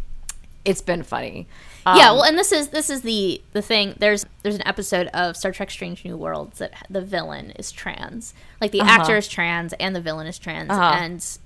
[0.64, 1.46] it's been funny.
[1.84, 3.96] yeah, Um, well, and this is this is the the thing.
[3.98, 8.32] There's there's an episode of Star Trek: Strange New Worlds that the villain is trans,
[8.62, 10.96] like the actor is trans and the villain is trans, Uh-huh.
[11.02, 11.38] and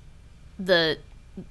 [0.59, 0.99] the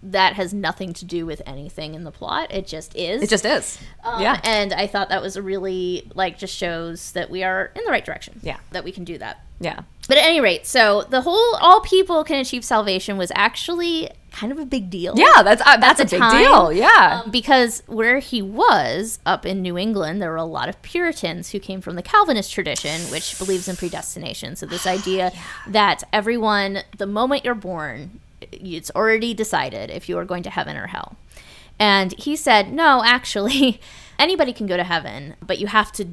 [0.04, 2.52] that has nothing to do with anything in the plot.
[2.54, 3.24] It just is.
[3.24, 3.80] it just is.
[4.04, 4.40] Um, yeah.
[4.44, 7.92] and I thought that was a really like just shows that we are in the
[7.92, 8.40] right direction.
[8.44, 8.58] Yeah.
[8.72, 9.44] that we can do that.
[9.60, 9.82] Yeah.
[10.08, 14.52] But at any rate, so the whole all people can achieve salvation was actually kind
[14.52, 15.14] of a big deal.
[15.16, 16.74] Yeah, that's uh, that's a big time, deal.
[16.74, 17.22] Yeah.
[17.24, 21.52] Um, because where he was up in New England, there were a lot of Puritans
[21.52, 24.56] who came from the Calvinist tradition, which believes in predestination.
[24.56, 25.32] So this idea
[25.68, 28.20] that everyone, the moment you're born,
[28.52, 31.18] it's already decided if you are going to heaven or hell.
[31.80, 33.82] And he said, no, actually,
[34.20, 36.10] anybody can go to heaven, but you have to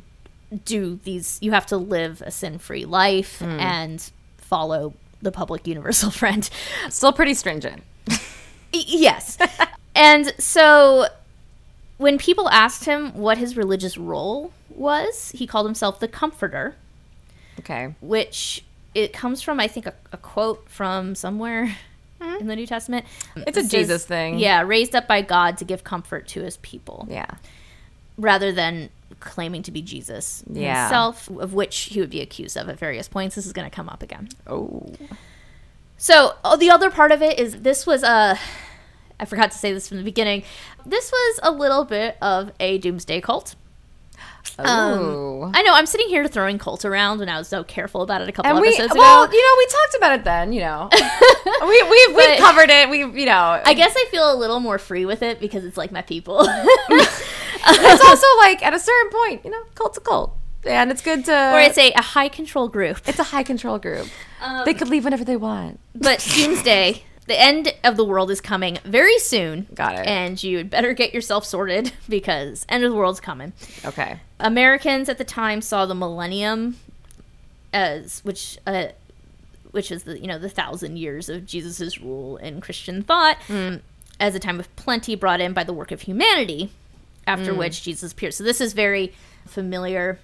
[0.65, 1.39] do these.
[1.43, 3.61] You have to live a sin-free life hmm.
[3.61, 6.49] and follow the public universal friend.
[6.89, 7.83] Still pretty stringent.
[8.73, 9.39] Yes.
[9.95, 11.07] and so
[11.99, 16.77] when people asked him what his religious role was, he called himself the comforter,
[17.59, 17.95] Okay.
[18.01, 18.65] which
[18.95, 21.77] it comes from I think a, a quote from somewhere
[22.21, 22.41] Mm-hmm.
[22.41, 23.07] in the New Testament.
[23.37, 24.39] It's a Jesus thing.
[24.39, 27.27] Yeah, raised up by God to give comfort to his people Yeah.
[28.17, 30.85] rather than claiming to be Jesus Yeah.
[30.85, 33.37] himself, of which he would be accused of at various points.
[33.37, 34.29] This is going to come up again.
[34.47, 34.87] Oh.
[35.97, 38.39] So oh, the other part of it is this was a.
[39.21, 40.45] I forgot to say this from the beginning.
[40.87, 43.57] This was a little bit of a doomsday cult.
[44.61, 45.51] Oh.
[45.55, 48.29] I know I'm sitting here throwing cult around when I was so careful about it
[48.29, 49.31] a couple and we episodes well, ago.
[49.31, 50.53] Well, you know, we talked about it then.
[50.53, 50.89] You know,
[51.63, 52.91] we we've, we've covered it.
[52.91, 55.77] We you know, I guess I feel a little more free with it because it's
[55.77, 56.41] like my people.
[56.49, 61.25] it's also like at a certain point, you know, cult's a cult, and it's good
[61.27, 61.55] to.
[61.55, 63.01] or it's a, a high control group.
[63.07, 64.09] it's a high control group.
[64.41, 65.79] Um, they could leave whenever they want.
[65.95, 69.69] But doomsday, the end of the world is coming very soon.
[69.75, 70.07] Got it.
[70.07, 73.53] And you would better get yourself sorted because end of the world's coming.
[73.85, 74.19] Okay.
[74.41, 76.79] Americans at the time saw the millennium
[77.73, 78.87] as which uh,
[79.73, 83.37] which is the you know the thousand years of Jesus's rule in Christian thought
[84.19, 86.73] as a time of plenty brought in by the work of humanity,
[87.27, 88.35] after which Jesus appeared.
[88.35, 89.13] So this is very
[89.47, 90.19] familiar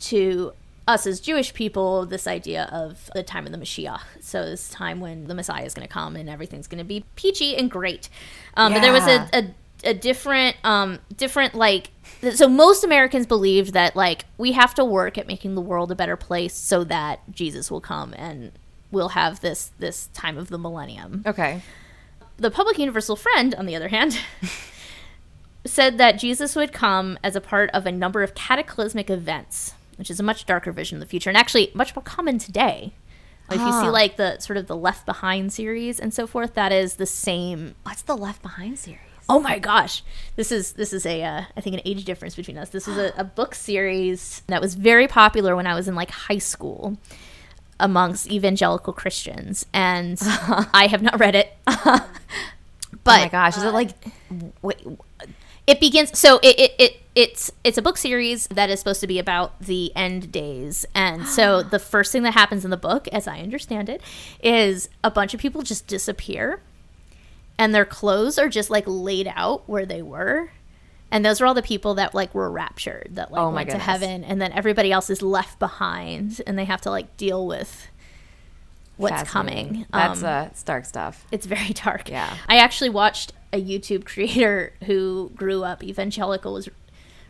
[0.00, 0.52] to
[0.86, 2.06] us as Jewish people.
[2.06, 5.74] This idea of the time of the Mashiach, so this time when the Messiah is
[5.74, 8.08] going to come and everything's going to be peachy and great.
[8.56, 11.90] Um, But there was a, a a different um different like
[12.34, 15.94] so most Americans believed that like we have to work at making the world a
[15.96, 18.52] better place so that Jesus will come and
[18.92, 21.24] we'll have this this time of the millennium.
[21.26, 21.62] Okay.
[22.36, 24.18] The public universal friend on the other hand
[25.64, 30.10] said that Jesus would come as a part of a number of cataclysmic events, which
[30.10, 32.92] is a much darker vision of the future and actually much more common today.
[33.48, 36.54] Like if you see like the sort of the Left Behind series and so forth,
[36.54, 38.98] that is the same What's the Left Behind series?
[39.28, 40.02] Oh my gosh,
[40.34, 42.70] this is this is a uh, I think an age difference between us.
[42.70, 46.10] This was a, a book series that was very popular when I was in like
[46.10, 46.98] high school
[47.78, 50.18] amongst evangelical Christians, and
[50.74, 51.56] I have not read it.
[51.64, 52.04] but oh
[53.04, 53.90] my gosh, is it like?
[54.62, 54.84] Wait,
[55.68, 59.06] it begins so it, it, it it's it's a book series that is supposed to
[59.06, 60.86] be about the end days.
[60.94, 64.00] And so the first thing that happens in the book as i understand it
[64.42, 66.60] is a bunch of people just disappear.
[67.58, 70.50] And their clothes are just like laid out where they were.
[71.10, 73.78] And those are all the people that like were raptured that like Oh went to
[73.78, 74.24] heaven.
[74.24, 76.40] And then everybody else is left behind.
[76.46, 77.88] And they have to like deal with
[78.96, 79.84] what's coming.
[79.92, 81.26] That's Um, uh, Stark stuff.
[81.30, 82.08] it's very dark.
[82.08, 82.34] Yeah.
[82.48, 86.70] I actually watched a YouTube creator who grew up evangelical was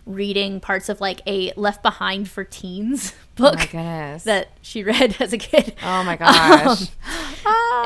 [0.06, 4.24] reading parts of like a Left Behind for Teens Oh book goodness.
[4.24, 5.74] that she read as a kid.
[5.82, 6.88] oh my um, gosh.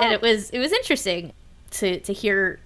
[0.03, 1.33] and it was it was interesting
[1.73, 2.59] to to hear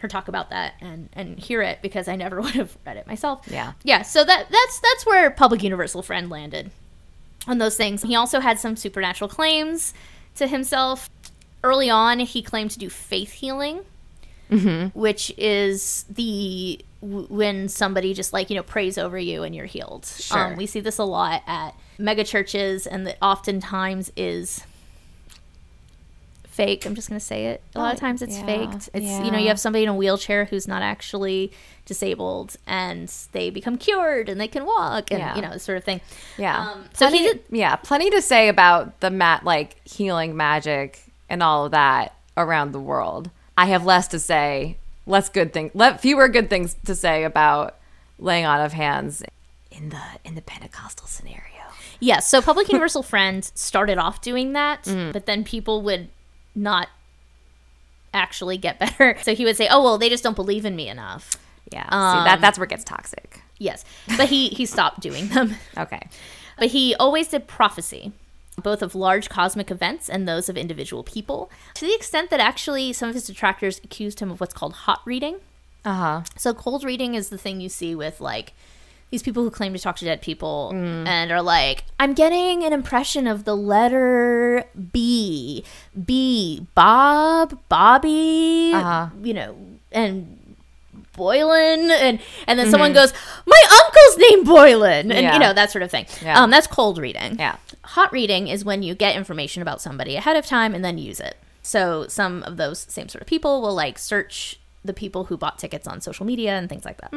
[0.00, 3.06] her talk about that and and hear it because I never would have read it
[3.06, 3.46] myself.
[3.50, 3.72] Yeah.
[3.82, 6.70] Yeah, so that that's that's where Public Universal Friend landed
[7.46, 8.02] on those things.
[8.02, 9.94] He also had some supernatural claims
[10.36, 11.10] to himself.
[11.64, 13.80] Early on, he claimed to do faith healing,
[14.50, 14.96] mm-hmm.
[14.98, 19.66] which is the w- when somebody just like you know prays over you and you're
[19.66, 20.06] healed.
[20.06, 20.46] Sure.
[20.52, 24.62] Um, we see this a lot at mega churches, and that oftentimes is
[26.44, 26.84] fake.
[26.86, 27.62] I'm just gonna say it.
[27.74, 28.88] A lot of Oh, times it's yeah, faked.
[28.92, 31.52] It's you know you have somebody in a wheelchair who's not actually
[31.86, 35.36] disabled, and they become cured and they can walk, and Yeah.
[35.36, 36.00] you know this sort of thing.
[36.36, 36.70] Yeah.
[36.72, 41.42] Um, so he did- yeah, plenty to say about the mat like healing magic and
[41.42, 43.30] all of that around the world.
[43.56, 44.76] I have less to say,
[45.08, 47.76] less good things, let fewer good things to say about
[48.18, 49.22] laying on of hands
[49.70, 51.42] in the in the Pentecostal scenario.
[52.00, 52.28] Yes.
[52.28, 55.12] So Public Universal Friend started off doing that, mm.
[55.12, 56.08] but then people would
[56.54, 56.88] not
[58.14, 59.16] actually get better.
[59.22, 61.32] So he would say, "Oh well, they just don't believe in me enough."
[61.72, 63.42] Yeah, see, that um, that's where it gets toxic.
[63.58, 63.84] Yes,
[64.16, 65.56] but he he stopped doing them.
[65.78, 66.08] Okay.
[66.58, 68.10] But he always did prophecy,
[68.62, 72.92] both of large cosmic events and those of individual people, to the extent that actually
[72.92, 75.36] some of his detractors accused him of what's called hot reading.
[75.84, 76.22] Uh huh.
[76.36, 78.52] So cold reading is the thing you see with like
[79.10, 82.74] these people who claim to talk to dead people and are like, I'm getting an
[82.74, 85.64] impression of the letter B,
[86.04, 89.08] B, Bob, Bobby, Uh-huh.
[89.22, 89.56] you know,
[89.92, 90.37] and
[91.18, 93.12] Boylan, and and then someone goes,
[93.44, 95.34] my uncle's name Boylan, and Yeah.
[95.34, 96.06] you know that sort of thing.
[96.22, 96.40] Yeah.
[96.40, 97.36] Um, that's cold reading.
[97.38, 97.56] Yeah.
[97.84, 101.20] Hot reading is when you get information about somebody ahead of time and then use
[101.20, 101.36] it.
[101.62, 105.58] So some of those same sort of people will like search the people who bought
[105.58, 107.12] tickets on social media and things like that.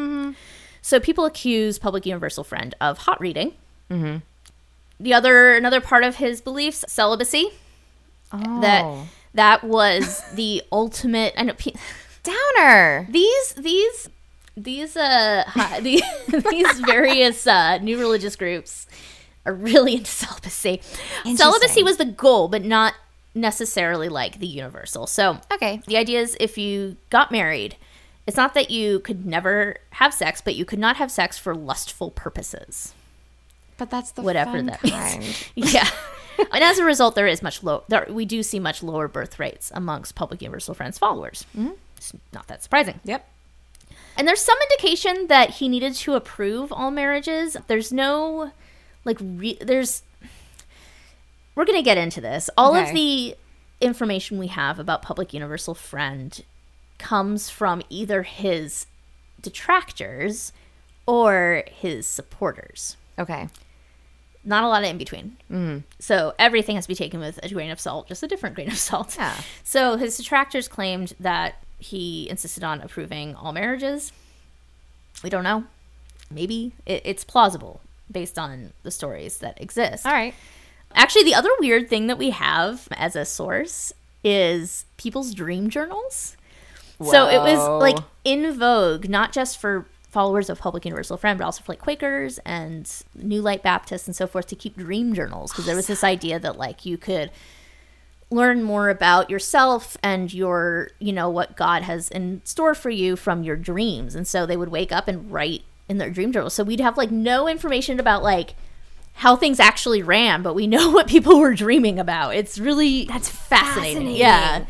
[0.82, 3.54] So people accuse Public Universal Friend of hot reading.
[3.90, 4.18] Mm-hmm.
[5.00, 7.52] The other another part of his beliefs celibacy
[8.34, 8.62] Oh.
[8.62, 8.86] that
[9.34, 11.34] that was the ultimate.
[11.38, 11.74] I know pe-
[12.23, 13.07] downer.
[13.10, 14.10] these these
[14.57, 16.03] these uh hi, these,
[16.49, 18.88] these various uh new religious groups
[19.45, 20.81] are really into celibacy.
[21.36, 22.93] Celibacy was the goal, but not
[23.34, 25.07] necessarily like the universal.
[25.07, 25.81] So Okay.
[25.88, 27.75] the idea is if you got married,
[28.27, 31.55] it's not that you could never have sex, but you could not have sex for
[31.55, 32.93] lustful purposes.
[33.77, 35.19] But that's the Whatever that kind.
[35.21, 35.45] means.
[35.55, 35.89] Yeah.
[36.51, 37.84] and as a result, there is much low.
[37.88, 41.45] There, we do see much lower birth rates amongst Public Universal Friends followers.
[42.02, 43.00] It's not that surprising.
[43.04, 43.28] Yep.
[44.18, 47.56] And there's some indication that he needed to approve all marriages.
[47.68, 48.52] There's no,
[49.06, 50.02] like, re- there's.
[51.54, 52.50] We're going to get into this.
[52.58, 52.90] All Okay.
[52.90, 53.36] of the
[53.80, 56.44] information we have about Public Universal Friend
[56.98, 58.88] comes from either his
[59.42, 60.54] detractors
[61.06, 62.98] or his supporters.
[63.20, 63.48] Okay.
[64.44, 65.38] Not a lot of in between.
[65.52, 65.80] Mm-hmm.
[66.00, 68.70] So everything has to be taken with a grain of salt, just a different grain
[68.70, 69.16] of salt.
[69.18, 69.40] Yeah.
[69.64, 74.12] So his detractors claimed that he insisted on approving all marriages.
[75.24, 75.65] We don't know.
[76.30, 80.06] Maybe it, it's plausible based on the stories that exist.
[80.06, 80.34] All right.
[80.94, 86.38] Actually, the other weird thing that we have as a source is people's dream journals.
[87.04, 91.46] So it was like in vogue, not just for followers of Public Universal Friend, but
[91.46, 95.52] also for like Quakers and New Light Baptists and so forth to keep dream journals
[95.52, 97.32] because there was this idea that like you could
[98.32, 103.15] learn more about yourself and your, you know, what God has in store for you
[103.15, 104.15] from your dreams.
[104.15, 106.54] And so they would wake up and write in their dream journals.
[106.54, 108.56] So we'd have like no information about like
[109.15, 112.34] how things actually ran, but we know what people were dreaming about.
[112.36, 113.94] It's really that's fascinating.
[113.96, 114.15] fascinating.
[114.17, 114.65] Yeah.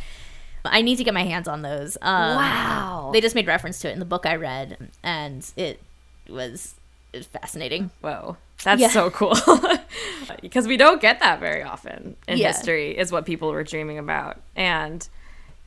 [0.65, 1.97] I need to get my hands on those.
[2.01, 3.09] Um, Wow.
[3.13, 5.79] They just made reference to it in the book I read, and it
[6.29, 6.75] was,
[7.13, 7.89] it was fascinating.
[8.01, 8.37] Whoa.
[8.63, 8.89] That's Yeah.
[8.89, 9.35] so cool.
[10.41, 12.47] because we don't get that very often in Yeah.
[12.47, 14.39] history, is what people were dreaming about.
[14.55, 15.07] And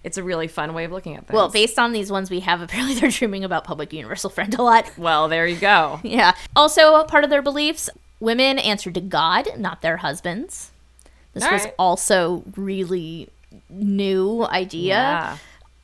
[0.02, 1.34] it's a really fun way of looking at things.
[1.34, 4.62] Well, based on these ones we have, apparently they're dreaming about Public Universal Friend a
[4.62, 4.90] lot.
[4.96, 6.00] well, there you go.
[6.04, 6.34] Yeah.
[6.54, 10.70] Also, part of their beliefs, women answered to God, not their husbands.
[11.32, 11.74] This All was right.
[11.78, 13.28] also really
[13.68, 14.94] new idea.
[14.94, 15.36] Yeah.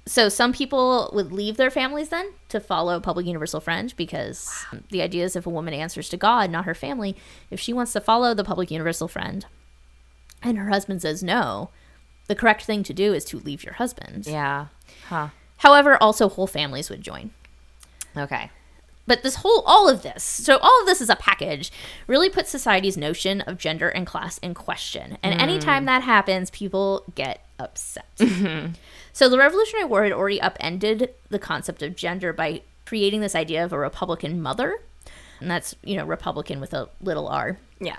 [0.07, 5.03] So some people would leave their families then to follow Public Universal Friend because the
[5.03, 7.17] idea is if a woman answers to God, not her family,
[7.51, 9.47] if she wants to follow the Public Universal Friend
[10.43, 11.71] and her husband says no,
[12.29, 14.27] the correct thing to do is to leave your husband.
[14.27, 14.67] Yeah.
[15.09, 15.29] Huh.
[15.59, 17.31] However, also whole families would join.
[18.17, 18.51] Okay.
[19.07, 21.73] But this whole, all of this, so all of this is a package,
[22.07, 25.19] really puts society's notion of gender and class in question.
[25.23, 25.87] And anytime mm.
[25.87, 28.07] that happens, people get upset.
[29.13, 33.65] So the Revolutionary War had already upended the concept of gender by creating this idea
[33.65, 34.81] of a Republican mother.
[35.41, 37.59] And that's, you know, Republican with a little r.
[37.81, 37.99] Yeah.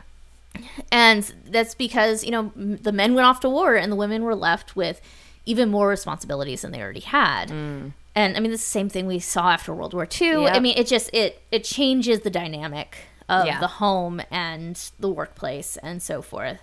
[0.91, 4.35] And that's because, you know, the men went off to war and the women were
[4.35, 5.01] left with
[5.45, 7.49] even more responsibilities than they already had.
[7.49, 7.93] Mm.
[8.13, 10.47] And I mean, it's the same thing we saw after World War II.
[10.47, 12.97] I mean, it just it it changes the dynamic
[13.29, 13.59] of Yeah.
[13.59, 16.59] the home and the workplace and so forth.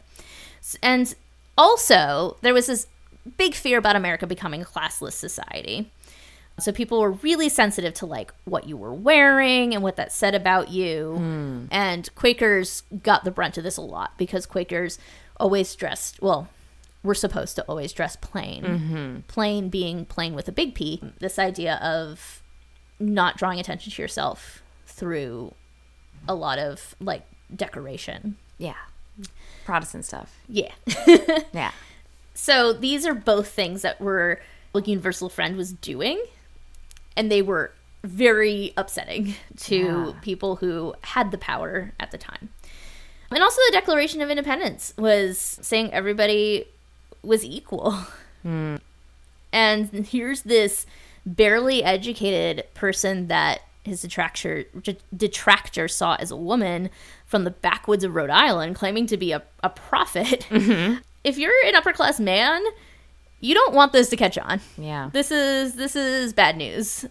[0.83, 1.15] And
[1.57, 2.87] also, there was this
[3.37, 5.91] big fear about America becoming a classless society.
[6.59, 10.35] So people were really sensitive to like what you were wearing and what that said
[10.35, 11.15] about you.
[11.17, 11.67] Hmm.
[11.71, 14.99] And Quakers got the brunt of this a lot because Quakers
[15.39, 16.49] always dressed well,
[17.03, 18.65] we're supposed to always dress plain.
[18.65, 19.21] Mm-hmm.
[19.29, 21.01] Plain being plain with a big P.
[21.21, 22.43] This idea of
[22.99, 25.55] not drawing attention to yourself through
[26.27, 27.23] a lot of like
[27.55, 28.37] decoration.
[28.59, 28.75] Yeah.
[29.65, 30.35] Protestant stuff.
[30.49, 30.73] Yeah.
[31.53, 31.71] Yeah.
[32.41, 34.41] So these are both things that were
[34.73, 36.23] like Universal Friend was doing,
[37.17, 37.73] and they were
[38.05, 40.13] very upsetting to Yeah.
[40.23, 42.51] people who had the power at the time.
[43.33, 46.67] And also, the Declaration of Independence was saying everybody
[47.23, 47.93] was equal.
[48.43, 48.77] Hmm.
[49.53, 50.87] And here's this
[51.27, 54.65] barely educated person that his detractor
[55.17, 56.89] detractor saw as a woman
[57.27, 60.47] from the backwoods of Rhode Island claiming to be a, a prophet.
[60.51, 60.99] Mm-hmm.
[61.29, 62.65] If you're an upper class man,
[63.41, 64.61] you don't want this to catch on.
[64.79, 65.11] Yeah.
[65.13, 67.05] This is this is bad news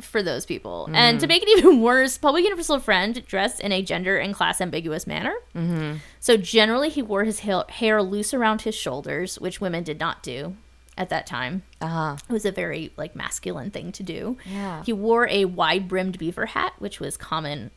[0.00, 0.90] for those people.
[0.92, 4.60] And to make it even worse, Public Universal Friend dressed in a gender and class
[4.60, 5.34] ambiguous manner.
[5.54, 5.98] Mm-hmm.
[6.20, 10.22] So generally, he wore his hair, hair loose around his shoulders, which women did not
[10.22, 10.56] do
[10.98, 11.62] at that time.
[11.80, 12.16] Uh huh.
[12.28, 14.36] It was a very like masculine thing to do.
[14.44, 14.82] Yeah.
[14.84, 17.70] He wore a wide brimmed beaver hat, which was common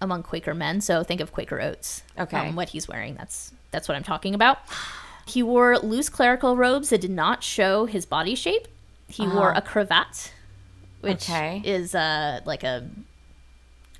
[0.00, 0.80] among Quaker men.
[0.80, 2.04] So think of Quaker oats.
[2.16, 2.48] Okay.
[2.48, 3.16] Um, what he's wearing.
[3.16, 4.58] That's that's what I'm talking about.
[5.26, 8.68] He wore loose clerical robes that did not show his body shape.
[9.08, 10.32] He wore a cravat,
[11.00, 11.38] which Uh-huh.
[11.42, 11.62] Okay.
[11.64, 12.88] is uh like a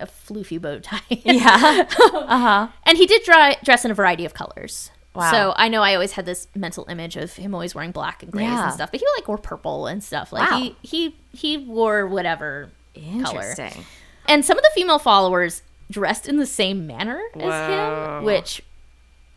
[0.00, 1.00] a floofy bow tie.
[1.08, 1.86] Yeah.
[2.12, 2.68] uh huh.
[2.84, 4.90] And he did dry, dress in a variety of colors.
[5.14, 5.30] Wow.
[5.30, 8.32] So I know I always had this mental image of him always wearing black and
[8.32, 8.64] grays Yeah.
[8.64, 10.32] and stuff, but he like wore purple and stuff.
[10.32, 10.58] Like Wow.
[10.58, 13.40] he he he wore whatever color.
[13.42, 13.84] Interesting.
[14.26, 18.62] And some of the female followers dressed in the same manner as him, which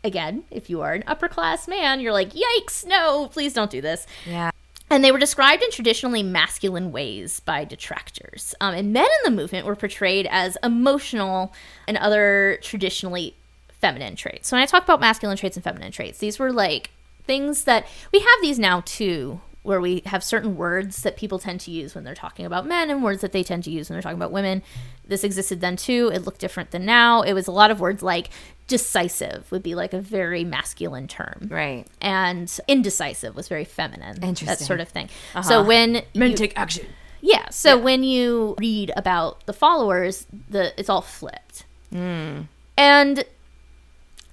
[0.04, 3.80] again, if you are an upper class man, you're like, "Yikes, no, please don't do
[3.80, 4.50] this." Yeah.
[4.90, 8.54] And they were described in traditionally masculine ways by detractors.
[8.60, 11.52] Um, and men in the movement were portrayed as emotional
[11.86, 13.36] and other traditionally
[13.80, 14.48] feminine traits.
[14.48, 16.90] So when I talk about masculine traits and feminine traits, these were like
[17.24, 21.60] things that we have these now too, where we have certain words that people tend
[21.60, 23.94] to use when they're talking about men and words that they tend to use when
[23.94, 24.62] they're talking about women.
[25.06, 26.10] This existed then too.
[26.12, 27.20] It looked different than now.
[27.22, 28.30] It was a lot of words like
[28.66, 31.86] decisive would be like a very masculine term Right.
[32.00, 34.22] and indecisive was very feminine.
[34.22, 34.46] Interesting.
[34.46, 35.08] That sort of thing.
[35.42, 36.86] So when you, take action.
[37.20, 41.64] yeah, so when you read about the followers, the it's all flipped.
[41.92, 42.42] Hmm.
[42.76, 43.24] And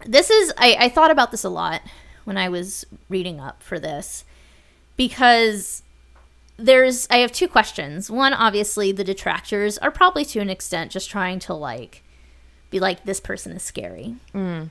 [0.05, 1.81] this is I, I thought about this a lot
[2.25, 4.23] when I was reading up for this
[4.97, 5.83] because
[6.57, 8.09] there's I have two questions.
[8.09, 12.03] One, obviously, the detractors are probably to an extent just trying to like
[12.69, 14.69] be like this person is scary, mm.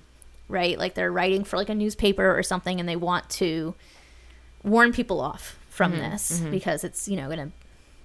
[0.49, 0.79] right?
[0.79, 3.75] Like they're writing for like a newspaper or something, and they want to
[4.63, 6.11] warn people off from mm-hmm.
[6.11, 6.51] this mm-hmm.
[6.51, 7.53] because it's you know going to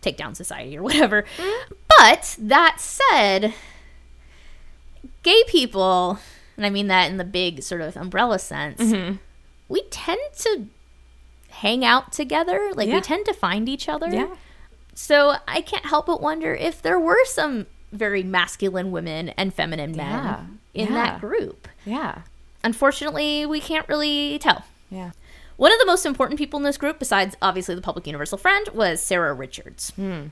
[0.01, 1.23] take down society or whatever.
[1.37, 1.73] Mm-hmm.
[1.97, 3.53] But that said,
[5.23, 6.19] gay people,
[6.57, 8.81] and I mean that in the big sort of umbrella sense,
[9.69, 10.67] we tend to
[11.59, 12.71] hang out together.
[12.73, 12.95] Like Yeah.
[12.95, 14.09] we tend to find each other.
[14.09, 14.27] Yeah.
[14.95, 19.95] So I can't help but wonder if there were some very masculine women and feminine
[19.95, 20.39] men Yeah.
[20.73, 20.93] in Yeah.
[20.93, 21.67] that group.
[21.85, 22.19] Yeah.
[22.63, 24.63] Unfortunately, we can't really tell.
[24.89, 25.11] Yeah.
[25.57, 28.67] One of the most important people in this group, besides obviously the Public Universal Friend,
[28.73, 29.91] was Sarah Richards.
[29.95, 30.27] Hmm.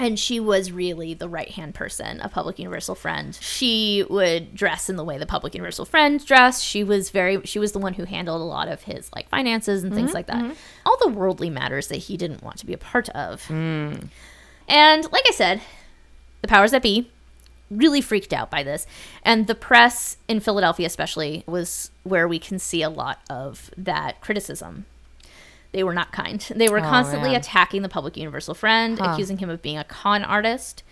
[0.00, 3.38] And she was really the right hand person of Public Universal Friend.
[3.38, 6.64] She would dress in the way the Public Universal Friend dressed.
[6.64, 9.84] She was very, she was the one who handled a lot of his like finances
[9.84, 10.42] and things mm-hmm, like that.
[10.42, 10.52] Mm-hmm.
[10.86, 13.42] All the worldly matters that he didn't want to be a part of.
[13.48, 14.08] Mm.
[14.68, 15.60] And like I said,
[16.40, 17.10] the powers that be
[17.70, 18.86] really freaked out by this.
[19.22, 24.20] And the press in Philadelphia, especially, was where we can see a lot of that
[24.20, 24.86] criticism.
[25.72, 26.40] They were not kind.
[26.54, 27.40] They were Oh, constantly man.
[27.40, 29.10] attacking the public universal friend, Huh.
[29.12, 30.82] accusing him of being a con artist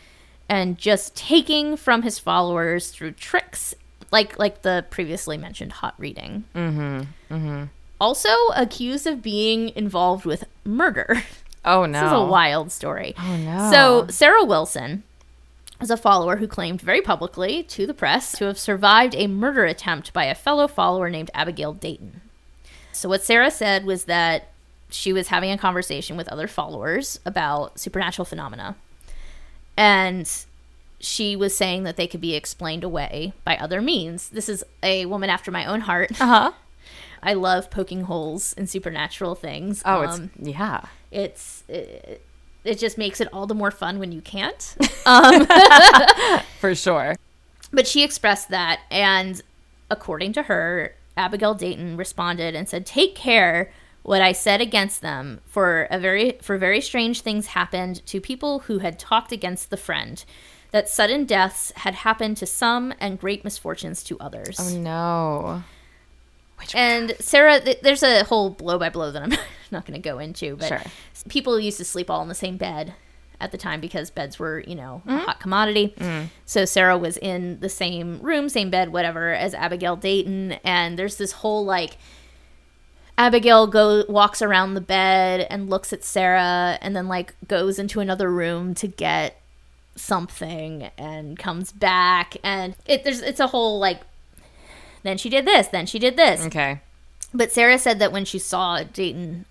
[0.49, 3.75] and just taking from his followers through tricks
[4.11, 6.45] like like the previously mentioned hot reading.
[6.55, 7.35] Mm-hmm.
[7.35, 7.65] Mm-hmm.
[8.01, 11.23] Also accused of being involved with murder.
[11.65, 12.01] Oh no.
[12.01, 13.15] This is a wild story.
[13.19, 13.71] Oh no.
[13.71, 15.03] So Sarah Wilson
[15.81, 19.65] was a follower who claimed very publicly to the press to have survived a murder
[19.67, 22.23] attempt by a fellow follower named Abigail Dayton.
[22.93, 24.49] So what Sarah said was that
[24.91, 28.77] she was having a conversation with other followers about supernatural phenomena.
[29.77, 30.31] And
[31.01, 34.29] she was saying that they could be explained away by other means.
[34.31, 36.21] This is a woman after my own heart.
[36.21, 36.53] Uh huh.
[37.23, 39.83] I love poking holes in supernatural things.
[39.85, 40.83] Oh, it's Um, yeah.
[41.11, 42.23] it's it,
[42.65, 44.77] it just makes it all the more fun when you can't.
[46.61, 47.15] For sure.
[47.73, 49.41] but she expressed that, and
[49.91, 53.73] according to her, Abigail Dayton responded and said, "Take care."
[54.09, 58.61] What I said against them for a very for very strange things happened to people
[58.61, 60.25] who had talked against the friend,
[60.71, 64.57] that sudden deaths had happened to some and great misfortunes to others.
[64.59, 65.63] Oh no.
[66.59, 69.31] Which And Sarah, th- there's a whole blow by blow that I'm
[69.71, 70.83] not going to go into, but Sure.
[71.29, 72.95] people used to sleep all in the same bed
[73.41, 75.25] at the time because beds were, you know, a mm-hmm.
[75.25, 75.95] hot commodity.
[75.99, 76.29] Mm.
[76.45, 80.53] So Sarah was in the same room, same bed, whatever, as Abigail Dayton.
[80.65, 81.99] And there's this whole like
[83.19, 88.01] Abigail go walks around the bed and looks at Sarah and then like goes into
[88.01, 89.41] another room to get
[89.97, 94.01] something and comes back and it there's it's a whole like
[95.03, 96.45] then she did this, then she did this.
[96.47, 96.81] Okay.
[97.33, 99.45] But Sarah said that when she saw Dayton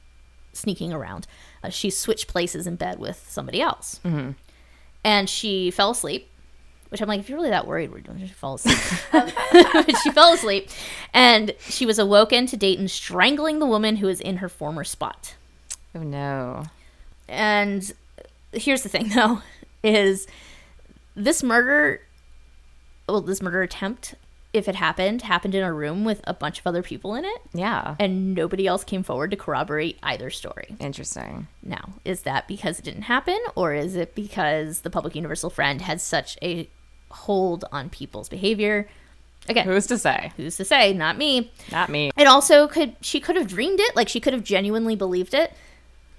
[0.54, 1.28] sneaking around,
[1.64, 4.00] uh, she switched places in bed with somebody else.
[4.04, 4.32] Mm-hmm.
[5.04, 6.30] And she fell asleep,
[6.90, 8.78] which I'm like, if you're really that worried, we're going to fall asleep.
[9.12, 10.70] but she fell asleep,
[11.14, 15.36] and she was awoken to Dayton strangling the woman who was in her former spot.
[15.96, 16.64] Oh no.
[17.28, 17.92] And
[18.54, 19.42] here's the thing, though,
[19.84, 20.28] is
[21.16, 22.02] this murder,
[23.08, 24.16] well, this murder attempt,
[24.54, 27.42] if it happened, happened in a room with a bunch of other people in it
[27.54, 27.96] Yeah.
[28.00, 30.76] and nobody else came forward to corroborate either story.
[30.80, 31.48] Interesting.
[31.62, 35.82] Now, is that because it didn't happen, or is it because the public universal friend
[35.82, 36.70] had such a
[37.10, 38.88] hold on people's behavior?
[39.50, 40.32] Again, Who's to say?
[40.36, 40.94] who's to say?
[40.94, 41.52] Not me.
[41.72, 42.12] Not me.
[42.18, 45.54] It also could she could have dreamed it, like she could have genuinely believed it,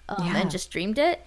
[0.09, 0.39] um, Yeah.
[0.39, 1.21] and just dreamed it.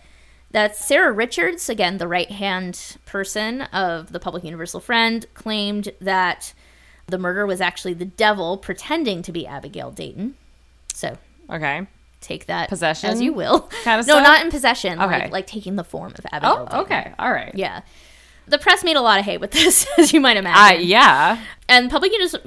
[0.49, 6.53] That's Sarah Richards, again the right hand person of the public universal friend, claimed that
[7.07, 10.35] the murder was actually the devil pretending to be Abigail Dayton.
[10.93, 11.17] So
[11.49, 11.85] Okay.
[12.19, 13.69] take that Possession as you will.
[13.83, 14.23] kinda no, stuff?
[14.23, 14.99] not in possession.
[15.01, 15.19] Okay.
[15.23, 16.57] Like, like taking the form of Abigail.
[16.61, 16.79] Oh, Dayton.
[16.79, 17.13] okay.
[17.19, 17.51] All right.
[17.53, 17.81] Yeah.
[18.51, 20.87] The press made a lot of hay with this, as you might Uh, imagine.
[20.87, 21.39] yeah.
[21.69, 22.41] And public universal,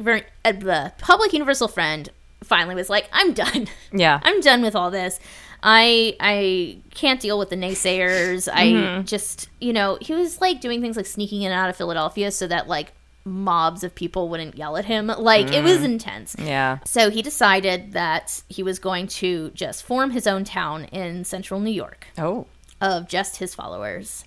[0.44, 2.09] uh, the public universal friend
[2.42, 3.68] finally was like, "I'm done.
[3.92, 4.20] Yeah.
[4.26, 5.18] I'm done with all this.
[5.62, 8.48] I I can't deal with the naysayers.
[8.52, 9.05] I Mm-hmm.
[9.05, 12.30] just, you know, he was like doing things like sneaking in and out of Philadelphia
[12.30, 12.92] so that like
[13.24, 15.07] mobs of people wouldn't yell at him.
[15.07, 15.64] Like it Mm.
[15.64, 16.36] was intense.
[16.38, 16.80] yeah.
[16.84, 21.59] So he decided that he was going to just form his own town in central
[21.61, 22.44] New York Oh.
[22.82, 24.26] of just his followers.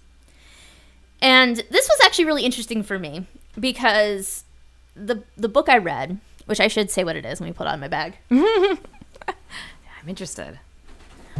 [1.21, 3.25] And this was actually really interesting for me
[3.59, 4.43] because
[4.95, 7.67] the the book I read, which I should say what it is, let me put
[7.67, 8.17] it on my bag.
[8.31, 8.77] I'm
[10.07, 10.59] interested.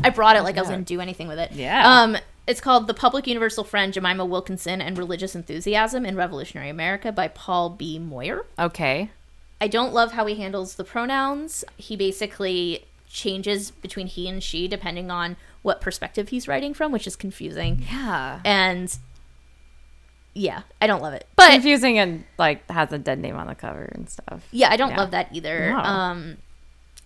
[0.03, 0.75] I brought it like I was Yeah.
[0.75, 1.51] going to do anything with it.
[1.53, 1.83] Yeah.
[2.01, 7.11] Um, it's called The Public Universal Friend Jemima Wilkinson and Religious Enthusiasm in Revolutionary America
[7.11, 7.97] by Paul B.
[7.99, 8.45] Moyer.
[8.59, 9.09] Okay.
[9.59, 11.63] I don't love how he handles the pronouns.
[11.77, 17.07] He basically changes between he and she depending on what perspective he's writing from, which
[17.07, 17.83] is confusing.
[17.91, 18.39] Yeah.
[18.45, 18.95] And
[20.37, 21.27] yeah, I don't love it.
[21.35, 24.47] But Confusing and like has a dead name on the cover and stuff.
[24.51, 24.97] yeah, I don't Yeah.
[24.97, 25.71] love that either.
[25.71, 25.77] No.
[25.79, 26.37] Um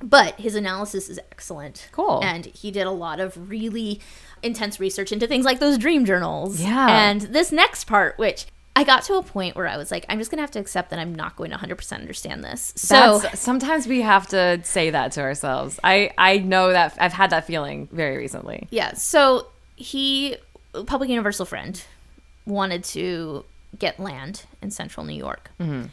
[0.03, 1.88] but his analysis is excellent.
[1.91, 2.21] Cool.
[2.23, 4.01] And he did a lot of really
[4.41, 6.59] intense research into things like those dream journals.
[6.59, 6.88] Yeah.
[6.89, 10.17] And this next part, which I got to a point where I was like, I'm
[10.17, 12.73] just going to have to accept that I'm not going to 100% understand this.
[12.75, 15.79] So, That's, sometimes we have to say that to ourselves.
[15.84, 18.67] I I know that I've had that feeling very recently.
[18.71, 18.93] yeah.
[18.93, 20.38] So he,
[20.88, 21.84] Public Universal Friend,
[22.51, 23.45] wanted to
[23.77, 25.51] get land in central New York.
[25.59, 25.87] Mm-hmm.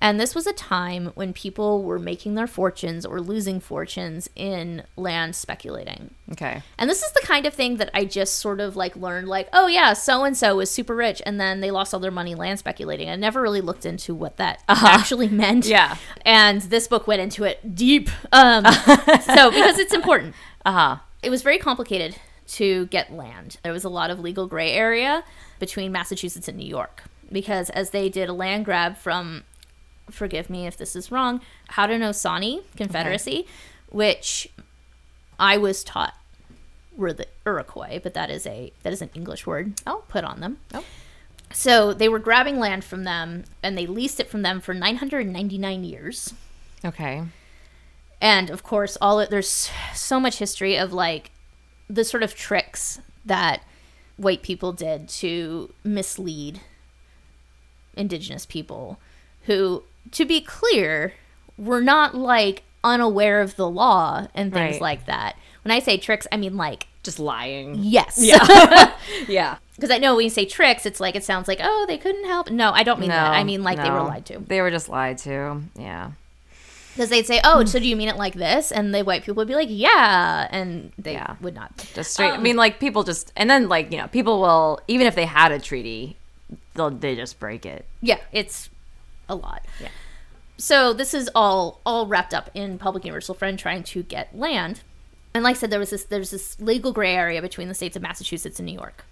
[0.00, 4.84] And this was a time when people were making their fortunes or losing fortunes in
[4.96, 6.14] land speculating.
[6.30, 6.62] Okay.
[6.78, 9.48] And this is the kind of thing that I just sort of like learned like,
[9.52, 12.36] oh yeah, so and so was super rich and then they lost all their money
[12.36, 13.10] land speculating.
[13.10, 15.66] I never really looked into what that actually meant.
[15.66, 15.96] Yeah.
[16.24, 18.08] And this book went into it deep.
[18.32, 18.64] Um
[19.22, 20.36] so because it's important.
[20.64, 20.96] Uh huh.
[21.24, 22.16] It was very complicated
[22.48, 23.58] to get land.
[23.62, 25.24] There was a lot of legal gray area
[25.58, 29.44] between Massachusetts and New York because as they did a land grab from
[30.10, 31.40] forgive me if this is wrong,
[31.72, 33.46] Haudenosaunee Confederacy,
[33.90, 34.48] which
[35.38, 36.14] I was taught
[36.96, 39.80] were the Iroquois, but that is a that is an English word.
[39.86, 39.92] Oh.
[39.92, 40.58] I'll put on them.
[40.74, 40.84] Oh.
[41.52, 45.84] So they were grabbing land from them and they leased it from them for 999
[45.84, 46.34] years.
[46.84, 47.22] Okay.
[48.20, 51.30] And of course, all it, there's so much history of like
[51.88, 53.62] the sort of tricks that
[54.16, 56.60] white people did to mislead
[57.96, 58.98] indigenous people
[59.42, 59.82] who
[60.12, 61.14] to be clear
[61.56, 64.80] were not like unaware of the law and things Right.
[64.80, 65.36] like that.
[65.64, 67.76] When I say tricks, I mean like Just lying.
[67.80, 68.18] yes.
[68.20, 68.94] Yeah.
[69.28, 69.56] yeah.
[69.74, 72.24] Because I know when you say tricks, it's like it sounds like oh they couldn't
[72.26, 72.50] help.
[72.50, 73.32] No, I don't mean that.
[73.32, 74.38] I mean like they were lied to.
[74.38, 75.62] They were just lied to.
[75.76, 76.12] Yeah.
[76.98, 79.36] Because they'd say, "Oh, so do you mean it like this?" And the white people
[79.36, 81.36] would be like, "Yeah," and they Yeah.
[81.40, 81.70] would not.
[81.94, 82.32] Just straight.
[82.32, 85.14] I Um, mean, like people just, and then like you know, people will even if
[85.14, 86.16] they had a treaty,
[86.74, 87.86] they'll they just break it.
[88.02, 88.68] Yeah, it's
[89.28, 89.62] a lot.
[89.80, 89.90] Yeah.
[90.56, 94.80] So this is all all wrapped up in Public Universal Friend trying to get land,
[95.32, 97.94] and like I said, there was this there's this legal gray area between the states
[97.94, 99.04] of Massachusetts and New York.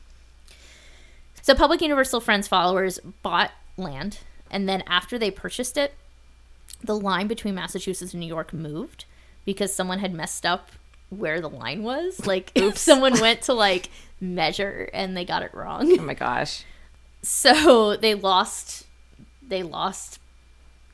[1.41, 4.19] So Public Universal Friend's followers bought land,
[4.51, 5.95] and then after they purchased it,
[6.83, 9.05] the line between Massachusetts and New York moved
[9.45, 10.71] because someone had messed up
[11.11, 12.21] where the line was.
[12.27, 13.91] Like, if someone went to like
[14.21, 15.99] measure and they got it wrong.
[15.99, 16.65] Oh my gosh.
[17.23, 18.87] So they lost
[19.47, 20.21] they lost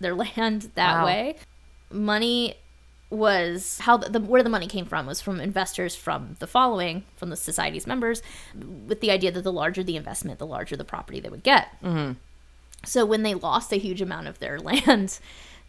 [0.01, 1.07] their land that Wow.
[1.07, 1.37] way.
[1.91, 2.57] Money
[3.11, 7.05] was how the, the where the money came from was from investors from the following
[7.17, 8.23] from the society's members
[8.89, 11.69] with the idea that the larger the investment the larger the property they would get
[11.83, 12.13] mm-hmm.
[12.87, 15.19] so when they lost a huge amount of their land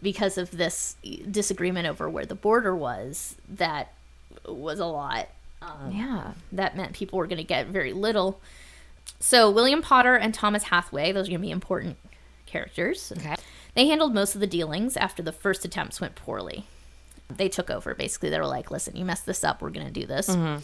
[0.03, 0.95] because of this
[1.31, 3.93] disagreement over where the border was that
[4.45, 5.29] was a lot
[5.61, 6.33] um, Yeah.
[6.51, 8.39] that meant people were going to get very little.
[9.19, 11.97] So William Potter and Thomas Hathaway, those are going to be important
[12.45, 13.13] characters.
[13.17, 13.35] Okay.
[13.73, 16.67] They handled most of the dealings after the first attempts went poorly.
[17.35, 17.95] They took over.
[17.95, 19.61] Basically, they were like, "Listen, you messed this up.
[19.61, 20.63] We're going to do this," mm-hmm.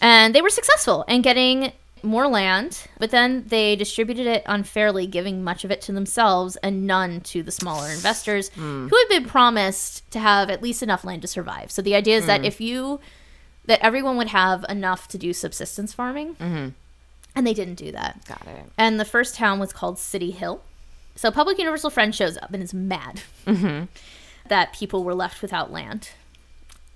[0.00, 1.72] and they were successful in getting
[2.04, 2.86] more land.
[2.98, 7.42] But then they distributed it unfairly, giving much of it to themselves and none to
[7.42, 8.88] the smaller investors hmm.
[8.88, 11.70] who had been promised to have at least enough land to survive.
[11.70, 12.46] So the idea is that hmm.
[12.46, 13.00] if you
[13.66, 16.68] that everyone would have enough to do subsistence farming, mm-hmm.
[17.34, 18.24] and they didn't do that.
[18.26, 18.70] Got it.
[18.76, 20.62] And the first town was called City Hill.
[21.16, 23.84] So Public Universal Friend shows up and is mad mm-hmm.
[24.48, 26.10] that people were left without land.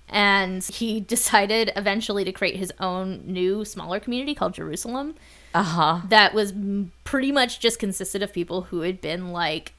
[0.09, 5.15] And he decided eventually to create his own new, smaller community called Jerusalem
[5.53, 6.01] Uh huh.
[6.09, 6.53] that was
[7.03, 9.73] pretty much just consisted of people who had been like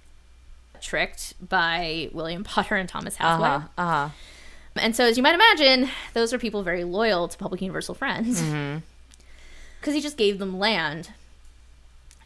[0.80, 3.48] tricked by William Potter and Thomas Uh Hathaway.
[3.48, 3.60] huh.
[3.76, 4.08] Uh huh.
[4.76, 8.42] And so, as you might imagine, those are people very loyal to Public Universal Friends.
[9.80, 11.08] Because he just gave them land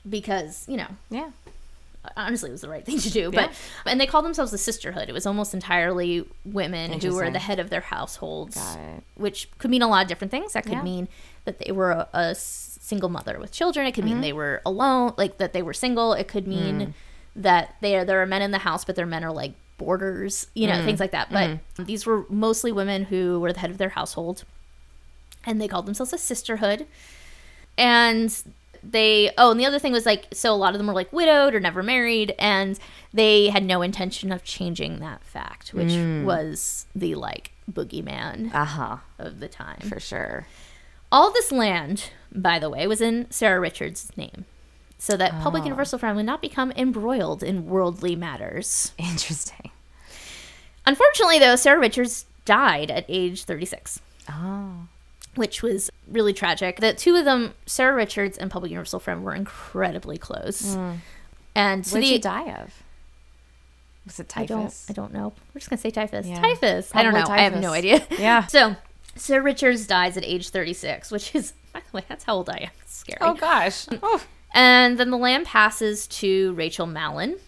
[0.09, 1.31] because, you know, Yeah.
[2.17, 3.31] Honestly, it was the right thing to do.
[3.31, 3.53] But
[3.87, 5.09] And they called themselves the Sisterhood.
[5.09, 8.59] It was almost entirely women who were the head of their households,
[9.15, 10.53] which could mean a lot of different things.
[10.53, 10.83] That could Yeah.
[10.83, 11.09] mean
[11.45, 13.87] that they were a single mother with children.
[13.87, 14.15] It could Mm-hmm.
[14.15, 16.13] mean they were alone, like that they were single.
[16.13, 16.93] It could mean Mm.
[17.37, 20.47] that they are, there are men in the house, but their men are like boarders,
[20.55, 20.85] you know, Mm.
[20.85, 21.31] things like that.
[21.33, 21.85] But Mm-hmm.
[21.85, 24.45] these were mostly women who were the head of their household,
[25.47, 26.87] and they called themselves a sisterhood.
[27.77, 28.37] And
[28.91, 31.13] they oh, and the other thing was like so a lot of them were like
[31.13, 32.79] widowed or never married, and
[33.13, 36.25] they had no intention of changing that fact, which Mm.
[36.25, 38.97] was the like boogeyman Uh huh.
[39.19, 39.81] of the time.
[39.89, 40.47] For sure.
[41.13, 44.45] All this land, by the way, was in Sarah Richards' name.
[44.99, 45.67] So that Public Oh.
[45.67, 48.93] Universal Friend would not become embroiled in worldly matters.
[48.99, 49.71] Interesting.
[50.87, 54.89] Unfortunately, though, Sarah Richards died at age 36, Oh.
[55.37, 56.81] Which was really tragic.
[56.81, 60.75] The two of them, Sarah Richards and Public Universal Friend, were incredibly close.
[60.75, 60.93] Hmm.
[61.55, 62.83] And so What did she die of?
[64.07, 64.87] Was it I don't, typhus?
[64.91, 65.33] I don't know.
[65.55, 66.27] We're just gonna say typhus.
[66.27, 66.41] Yeah.
[66.41, 66.91] Typhus.
[66.95, 67.21] I don't know.
[67.21, 68.07] Probably I have no idea.
[68.19, 68.47] Yeah.
[68.47, 68.77] So,
[69.17, 72.57] Sarah Richards dies at age 36, which is, by the way, that's how old I
[72.65, 72.71] am.
[72.83, 73.19] It's scary.
[73.21, 73.87] Oh gosh.
[74.03, 74.23] Oh.
[74.53, 77.39] And then the land passes to Rachel Malin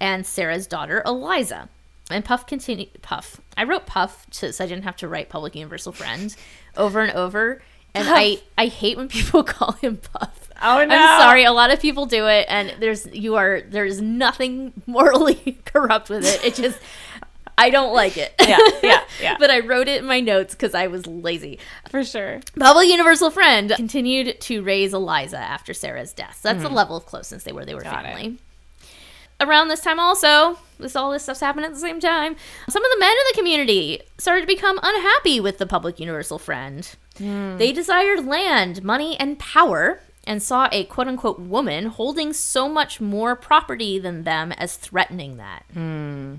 [0.00, 1.68] and Sarah's daughter Eliza.
[2.10, 3.02] And Puff continued.
[3.02, 3.38] Puff.
[3.56, 6.34] I wrote Puff to, so I didn't have to write Public Universal Friend
[6.78, 7.60] over and over.
[7.94, 10.50] And I, I hate when people call him Puff.
[10.62, 10.94] Oh, no.
[10.96, 11.44] I'm sorry.
[11.44, 16.24] A lot of people do it, and there's you are there's nothing morally corrupt with
[16.24, 16.44] it.
[16.44, 16.80] It just
[17.56, 18.34] I don't like it.
[18.40, 19.36] Yeah, yeah, yeah.
[19.38, 21.58] but I wrote it in my notes because I was lazy.
[21.90, 22.40] For sure.
[22.58, 26.38] Public Universal Friend continued to raise Eliza after Sarah's death.
[26.40, 27.64] So that's the level of closeness they were.
[27.64, 27.90] They were Mm-hmm.
[27.90, 28.38] Got it.
[29.40, 32.34] Around this time, also, this all this stuff's happening at the same time.
[32.68, 36.40] Some of the men in the community started to become unhappy with the Public Universal
[36.40, 36.88] Friend.
[37.18, 37.56] Hmm.
[37.56, 43.00] They desired land, money, and power, and saw a quote unquote woman holding so much
[43.00, 45.64] more property than them as threatening that.
[45.72, 46.36] Hmm.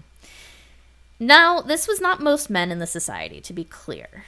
[1.20, 4.26] Now, this was not most men in the society, to be clear.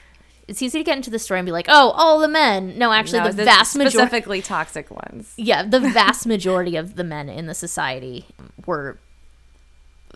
[0.48, 2.92] It's easy to get into the story and be like, "Oh, all the men." No,
[2.92, 3.96] actually, No, the vast majority.
[3.96, 5.32] specifically toxic ones.
[5.36, 8.26] Yeah, the vast majority of the men in the society
[8.66, 8.98] were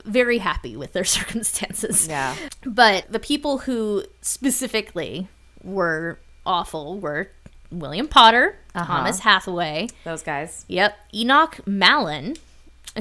[0.05, 2.07] very happy with their circumstances.
[2.09, 2.35] Yeah.
[2.64, 5.29] But the people who specifically
[5.62, 7.31] were awful were
[7.70, 8.85] William Potter, Uh-huh.
[8.97, 10.64] Thomas Hathaway, Those guys.
[10.68, 12.37] yep, Enoch Malin,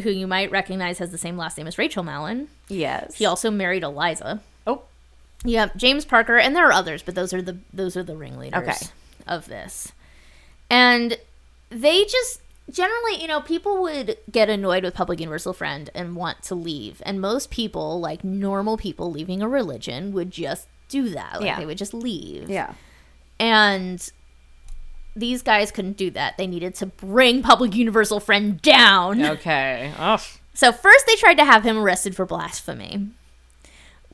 [0.04, 2.48] who you might recognize has the same last name as Rachel Malin.
[2.70, 3.16] Yes.
[3.16, 4.42] He also married Eliza.
[5.46, 8.68] Yep, James Parker, and there are others, but those are the those are the ringleaders
[8.68, 8.86] Okay.
[9.28, 9.92] of this.
[10.70, 11.18] And
[11.70, 12.42] they just
[12.72, 17.02] generally, you know, people would get annoyed with Public Universal Friend and want to leave.
[17.06, 21.36] And most people, like normal people leaving a religion, would just do that.
[21.36, 21.60] Like Yeah.
[21.60, 22.50] they would just leave.
[22.50, 22.74] Yeah.
[23.40, 24.10] And
[25.16, 26.38] these guys couldn't do that.
[26.38, 29.24] They needed to bring Public Universal Friend down.
[29.24, 29.94] Okay.
[30.00, 30.18] Oh.
[30.54, 33.10] So first they tried to have him arrested for blasphemy.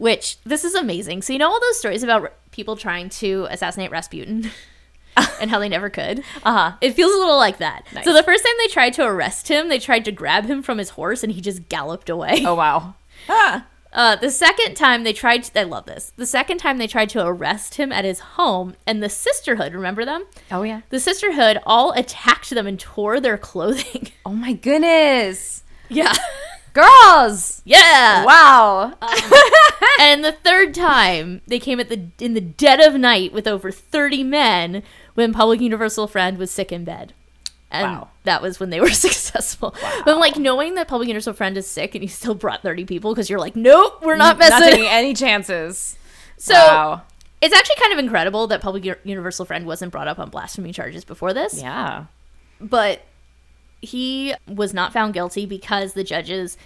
[0.02, 1.22] Which this is amazing.
[1.22, 4.50] So you know all those stories about r- people trying to assassinate Rasputin
[5.40, 6.24] and how they never could.
[6.42, 6.78] Uh huh.
[6.82, 7.84] It feels a little like that.
[7.94, 8.06] Nice.
[8.06, 10.80] So the first time they tried to arrest him, they tried to grab him from
[10.80, 12.44] his horse and he just galloped away.
[12.44, 12.96] Oh wow.
[13.30, 13.68] Ah.
[13.94, 16.14] Uh, the second time they tried, to, I love this.
[16.16, 20.06] The second time they tried to arrest him at his home, and the sisterhood, remember
[20.06, 20.26] them?
[20.50, 20.80] Oh yeah.
[20.92, 24.08] The sisterhood all attacked them and tore their clothing.
[24.26, 25.64] Oh my goodness.
[25.90, 26.14] yeah.
[26.74, 27.62] Girls!
[27.66, 28.26] Yeah.
[28.26, 28.94] Wow.
[29.02, 29.10] Um,
[30.00, 33.72] and the third time they came at the in the dead of night with over
[33.72, 37.14] 30 men when public universal friend was sick in bed
[37.70, 38.08] and Wow.
[38.24, 41.94] that was when they were successful but like knowing that public universal friend is sick
[41.96, 44.86] and he still brought 30 people because you're like nope we're not Not messing taking
[44.88, 45.98] any chances.
[46.38, 47.02] so wow.
[47.42, 51.04] it's actually kind of incredible that public universal friend wasn't brought up on blasphemy charges
[51.06, 52.06] before this Yeah.
[52.60, 53.02] but
[53.82, 56.58] he was not found guilty because the judges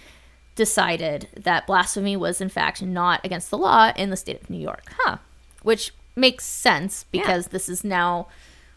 [0.54, 4.58] decided that blasphemy was in fact not against the law in the state of New
[4.58, 4.84] York.
[5.00, 5.18] Huh.
[5.62, 8.28] Which makes sense because this is now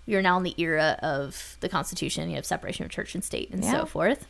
[0.05, 2.29] you're now in the era of the Constitution.
[2.29, 3.71] You have separation of church and state and Yeah.
[3.71, 4.25] so forth.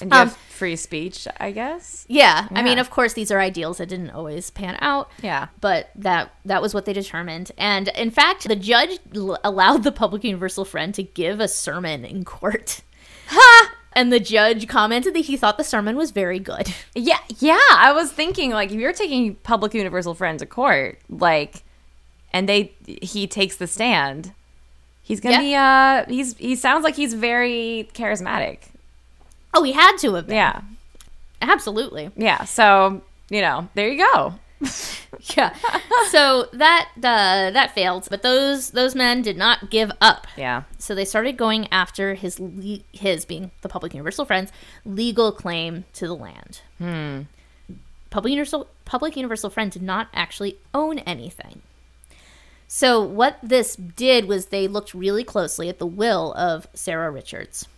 [0.00, 2.04] And you Um, have free speech, I guess.
[2.08, 5.10] Yeah, I mean, of course, these are ideals that didn't always pan out.
[5.22, 5.48] Yeah.
[5.60, 9.92] but that that was what they determined and in fact the judge l- allowed the
[9.92, 12.80] public universal friend to give a sermon in court
[13.32, 17.58] ha and the judge commented that he thought the sermon was very good Yeah, yeah.
[17.72, 21.62] I was thinking like if you're taking public universal friend to court, like,
[22.32, 24.32] and they he takes the stand,
[25.02, 28.58] he's gonna be uh he's he sounds like he's very charismatic.
[29.54, 30.60] oh he had to have been Yeah,
[31.40, 32.44] absolutely yeah.
[32.44, 34.34] So you know, there you go.
[35.36, 35.54] yeah.
[36.10, 40.26] So that uh, that failed but those those men did not give up.
[40.36, 40.62] Yeah.
[40.78, 44.52] so they started going after his le- his being the public universal friends
[44.84, 46.60] legal claim to the land.
[46.78, 47.22] Hmm.
[48.10, 51.62] public universal public universal friend did not actually own anything.
[52.68, 57.68] So what this did was they looked really closely at the will of sarah richards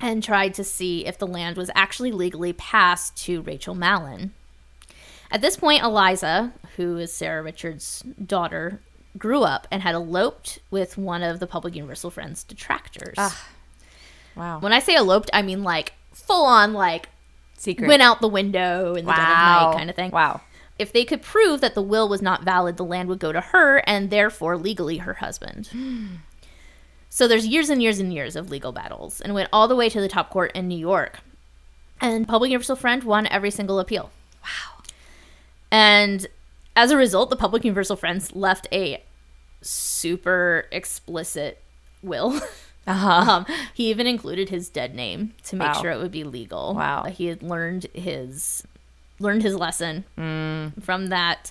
[0.00, 4.32] and tried to see if the land was actually legally passed to rachel malin
[5.34, 8.80] at this point eliza who is sarah richards daughter
[9.18, 13.48] grew up and had eloped with one of the public universal friends detractors ah,
[14.34, 14.58] Wow.
[14.60, 17.08] when i say eloped i mean like full on like
[17.56, 17.88] Secret.
[17.88, 20.10] went out the window in the dead of night kind of thing.
[20.10, 20.42] Wow.
[20.78, 23.40] If they could prove that the will was not valid, the land would go to
[23.40, 25.70] her and therefore legally her husband.
[27.08, 29.88] so there's years and years and years of legal battles and went all the way
[29.88, 31.20] to the top court in New York.
[32.00, 34.10] And Public Universal Friend won every single appeal.
[34.42, 34.73] Wow.
[35.74, 36.26] And
[36.76, 39.02] as a result, the Public Universal Friends left a
[39.60, 41.60] super explicit
[42.02, 42.40] will.
[42.86, 43.30] Uh-huh.
[43.30, 45.80] Um, he even included his dead name to make Wow.
[45.80, 46.74] sure it would be legal.
[46.74, 47.04] Wow.
[47.04, 48.62] he had learned his
[49.18, 50.82] learned his lesson Mm.
[50.84, 51.50] from that,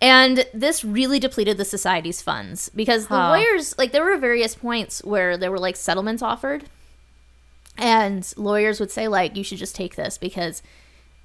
[0.00, 5.04] and this really depleted the society's funds because the lawyers like there were various points
[5.04, 6.64] where there were like settlements offered,
[7.76, 10.62] and lawyers would say like you should just take this because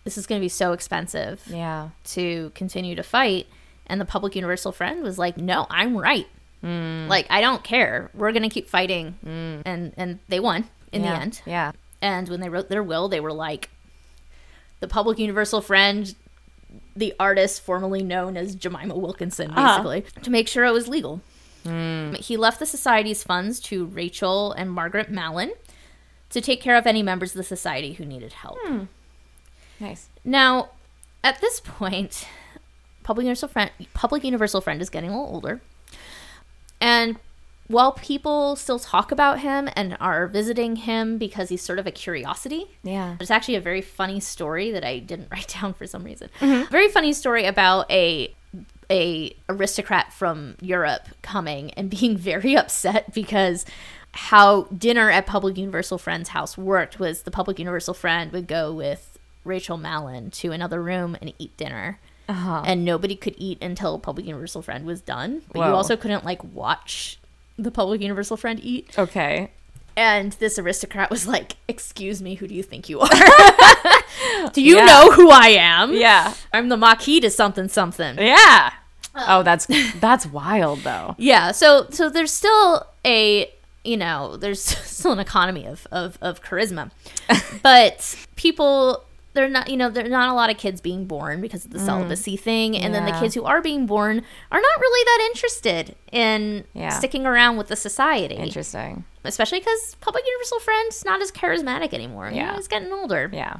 [0.04, 1.89] this is going to be so expensive Yeah.
[2.06, 3.47] to continue to fight.
[3.88, 6.28] And the public universal friend was like, no, I'm right.
[6.64, 7.08] Mm.
[7.08, 8.10] Like, I don't care.
[8.14, 9.16] We're going to keep fighting.
[9.66, 11.16] And, and they won in yeah.
[11.16, 11.41] the end.
[11.45, 11.72] Yeah.
[12.02, 13.70] And when they wrote their will, they were like,
[14.80, 16.16] the public universal friend,
[16.95, 19.84] the artist formerly known as Jemima Wilkinson, Uh-huh.
[19.84, 21.22] basically, to make sure it was legal.
[21.64, 25.52] He left the society's funds to Rachel and Margaret Malin
[26.32, 28.58] to take care of any members of the society who needed help.
[29.82, 30.08] Nice.
[30.24, 30.70] Now,
[31.24, 32.28] at this point,
[33.04, 35.62] public universal friend, public universal friend is getting a little older,
[36.80, 37.18] and
[37.68, 41.92] while people still talk about him and are visiting him because he's sort of a
[41.92, 43.16] curiosity, Yeah.
[43.20, 46.30] It's actually a very funny story that I didn't write down for some reason.
[46.40, 46.70] Mm-hmm.
[46.70, 48.34] Very funny story about a
[48.90, 53.66] a aristocrat from Europe coming and being very upset because
[54.14, 58.74] how dinner at Public Universal Friend's house worked was the Public Universal Friend would go
[58.74, 59.11] with
[59.44, 62.00] Rachel Malin to another room and eat dinner.
[62.30, 62.64] Uh-huh.
[62.66, 65.42] And nobody could eat until Public Universal Friend was done.
[65.52, 67.20] But you also couldn't like watch
[67.58, 68.98] the Public Universal Friend eat.
[68.98, 69.52] Okay.
[69.98, 73.10] And this aristocrat was like, Excuse me, who do you think you are?
[74.54, 74.86] do you Yeah.
[74.86, 75.94] know who I am?
[75.94, 76.34] Yeah.
[76.54, 78.18] I'm the Marquis to something something.
[78.18, 78.72] Yeah.
[79.14, 79.68] Oh, that's
[80.00, 81.16] that's wild though.
[81.20, 83.52] Yeah, so so there's still a
[83.84, 86.92] you know, there's still an economy of, of, of charisma.
[87.64, 89.04] but people
[89.34, 91.72] they're not you know, there are not a lot of kids being born because of
[91.72, 92.76] the celibacy thing.
[92.76, 93.20] And then the Mm.
[93.22, 94.18] Kids who are being born
[94.52, 96.90] are not really that interested in Yeah.
[96.90, 98.36] sticking around with the society.
[98.36, 99.06] Interesting.
[99.24, 102.26] Especially because Public Universal Friend's not as charismatic anymore.
[102.30, 102.56] You know, Yeah.
[102.56, 103.30] he's getting older.
[103.32, 103.58] Yeah.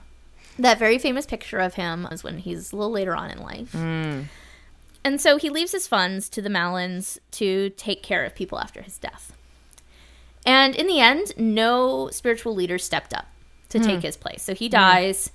[0.60, 3.72] That very famous picture of him is when he's a little later on in life.
[3.72, 4.26] Mm.
[5.04, 8.82] And so he leaves his funds to the malins to take care of people after
[8.82, 9.32] his death.
[10.46, 13.28] And in the end, no spiritual leader stepped up
[13.70, 13.86] to Hmm.
[13.86, 14.44] take his place.
[14.44, 15.32] So he dies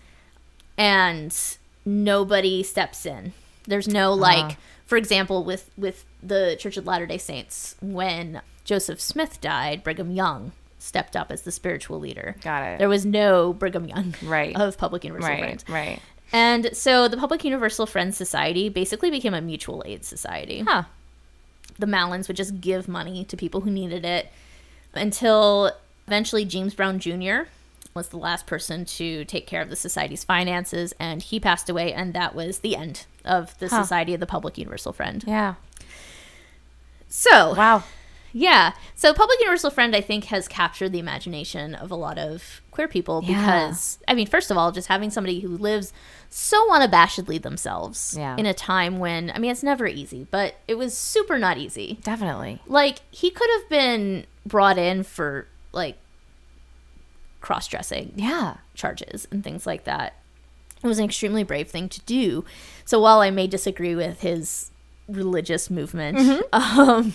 [0.76, 1.36] and
[1.84, 3.32] nobody steps in.
[3.66, 4.56] There's no like Ah.
[4.86, 10.52] for example with with the Church of Latter-day Saints when Joseph Smith died, Brigham Young
[10.78, 12.36] stepped up as the spiritual leader.
[12.42, 12.78] Got it.
[12.78, 14.54] There was no Brigham Young Right.
[14.56, 15.42] of Public Universal Friends.
[15.42, 15.88] right, Friend.
[15.88, 16.00] right.
[16.32, 20.64] And so the Public Universal Friends Society basically became a mutual aid society.
[20.66, 20.84] Huh.
[21.78, 24.32] The Malins would just give money to people who needed it
[24.94, 25.72] until
[26.06, 27.48] eventually James Brown Jr.
[27.96, 31.92] was the last person to take care of the society's finances and he passed away
[31.92, 33.82] and that was the end of the Huh.
[33.82, 35.24] Society of the Public Universal Friend.
[35.26, 35.54] Yeah.
[37.08, 37.84] So, Wow.
[38.32, 38.72] yeah.
[38.94, 42.88] So Public Universal Friend I think has captured the imagination of a lot of queer
[42.88, 43.38] people Yeah.
[43.40, 45.92] because I mean first of all just having somebody who lives
[46.28, 48.36] so unabashedly themselves Yeah.
[48.36, 51.98] in a time when I mean it's never easy, but it was super not easy.
[52.02, 52.60] Definitely.
[52.66, 55.96] Like he could have been brought in for like
[57.46, 58.54] cross-dressing Yeah.
[58.74, 60.14] charges and things like that.
[60.82, 62.44] It was an extremely brave thing to do.
[62.84, 64.72] So while I may disagree with his
[65.08, 67.14] religious movement, um,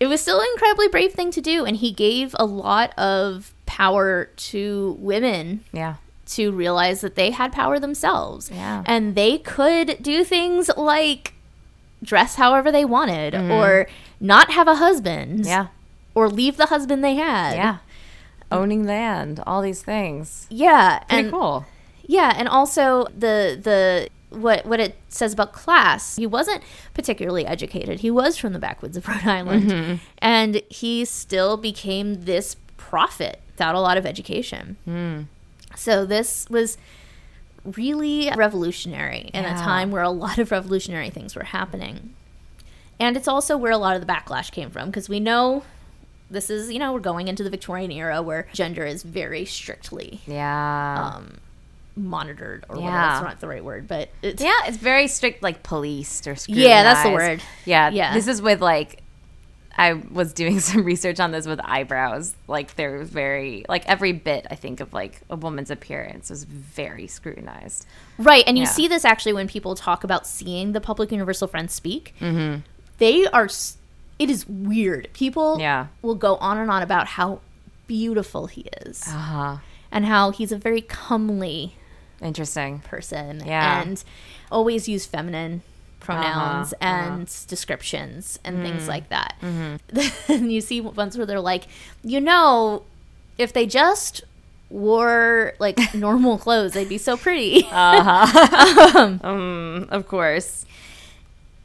[0.00, 3.54] it was still an incredibly brave thing to do, and he gave a lot of
[3.64, 5.94] power to women Yeah.
[6.34, 8.82] to realize that they had power themselves, Yeah.
[8.86, 11.34] and they could do things like
[12.02, 13.86] dress however they wanted, or
[14.18, 15.68] not have a husband, Yeah.
[16.12, 17.76] or leave the husband they had, Yeah.
[18.54, 20.46] Owning land, all these things.
[20.50, 21.66] yeah, Pretty and cool.
[22.06, 26.16] Yeah, and also the the what what it says about class.
[26.16, 28.00] He wasn't particularly educated.
[28.00, 29.94] He was from the backwoods of Rhode Island, mm-hmm.
[30.18, 34.76] and he still became this prophet without a lot of education.
[34.84, 35.22] Hmm.
[35.76, 36.76] So this was
[37.64, 42.14] really revolutionary in a time where a lot of revolutionary things were happening.
[43.00, 45.64] And it's also where a lot of the backlash came from because we know
[46.34, 50.20] this is, you know, we're going into the Victorian era where gender is very strictly
[50.26, 51.14] Yeah.
[51.16, 51.38] um,
[51.96, 52.92] monitored or whatever.
[52.94, 53.08] Yeah.
[53.12, 56.68] That's not the right word, but it's yeah, it's very strict, like policed or scrutinized.
[56.68, 57.40] Yeah, that's the word.
[57.64, 58.12] Yeah, Yeah.
[58.14, 59.00] This is with like,
[59.76, 62.34] I was doing some research on this with eyebrows.
[62.48, 67.06] Like they're very like every bit I think of like a woman's appearance was very
[67.06, 67.86] scrutinized.
[68.18, 68.44] right.
[68.46, 68.70] And you Yeah.
[68.70, 72.14] see this actually when people talk about seeing the public universal friends speak.
[72.20, 72.60] Mm-hmm.
[72.98, 73.44] They are.
[73.46, 73.78] s-
[74.18, 75.08] It is weird.
[75.12, 75.86] People Yeah.
[76.02, 77.40] will go on and on about how
[77.86, 79.56] beautiful he is Uh huh.
[79.92, 81.74] and how he's a very comely
[82.22, 82.78] Interesting.
[82.80, 83.82] person Yeah.
[83.82, 84.02] and
[84.50, 85.62] always use feminine
[86.00, 87.10] pronouns Uh-huh, uh-huh.
[87.12, 89.34] and descriptions and things like that.
[89.42, 90.32] Mm-hmm.
[90.32, 91.66] and you see ones where they're like,
[92.02, 92.82] you know,
[93.38, 94.22] if they just
[94.70, 97.66] wore like normal clothes, they'd be so pretty.
[97.72, 98.28] Um,
[99.90, 100.64] of course.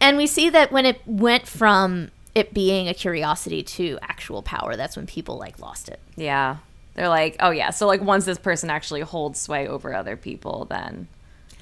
[0.02, 2.10] and we see that when it went from
[2.40, 6.00] it being a curiosity to actual power, that's when people like lost it.
[6.16, 6.58] Yeah.
[6.96, 7.70] They're like, oh yeah.
[7.70, 11.08] So like once this person actually holds sway over other people, then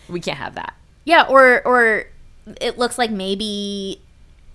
[0.08, 0.74] we can't have that.
[1.04, 2.06] Yeah, or or
[2.62, 4.02] it looks like maybe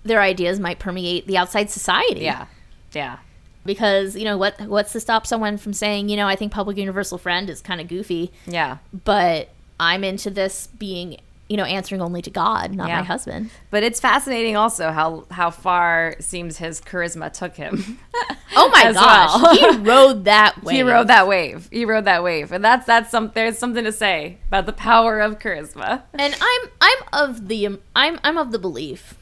[0.03, 2.21] their ideas might permeate the outside society.
[2.21, 2.47] Yeah.
[2.93, 3.17] Yeah.
[3.65, 6.77] because you know what what's to stop someone from saying you know i think public
[6.77, 8.77] universal friend is kind of goofy Yeah.
[9.05, 9.49] but
[9.79, 11.17] i'm into this being
[11.49, 12.99] you know answering only to god not Yeah.
[12.99, 17.99] my husband But it's fascinating also how how far seems his charisma took him.
[18.55, 19.55] oh my gosh well.
[19.55, 21.67] he rode that way He rode that wave.
[21.71, 23.31] He rode that wave, and that's that's some.
[23.33, 26.03] There's something to say about the power of charisma.
[26.13, 29.15] and i'm i'm of the i'm i'm of the belief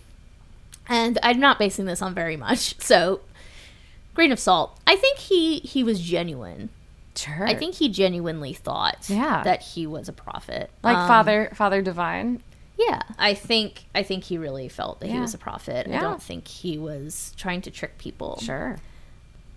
[0.87, 3.21] and i'm not basing this on very much so
[4.13, 6.69] grain of salt i think he he was genuine
[7.15, 7.45] Sure.
[7.47, 9.41] i think he genuinely thought Yeah.
[9.43, 12.41] that he was a prophet like Um, Father Father Divine.
[12.77, 15.87] Yeah, I think I think he really felt that he was a prophet.
[15.87, 18.39] I don't think he was trying to trick people.
[18.41, 18.77] Sure.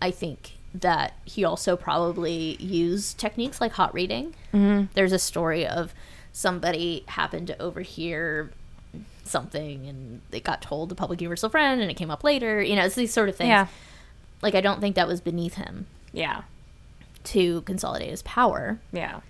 [0.02, 4.34] I think that he also probably used techniques like hot reading.
[4.52, 4.86] Mm-hmm.
[4.94, 5.94] There's a story of
[6.32, 8.50] somebody happened to overhear
[9.24, 12.61] something and they got told the public universal friend and it came up later.
[12.62, 13.48] You know, it's these sort of things.
[13.48, 13.68] Yeah.
[14.42, 16.42] Like I don't think that was beneath him Yeah.
[17.25, 18.79] To consolidate his power.
[18.93, 19.20] Yeah.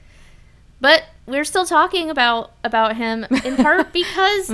[0.81, 4.51] But we're still talking about about him in part because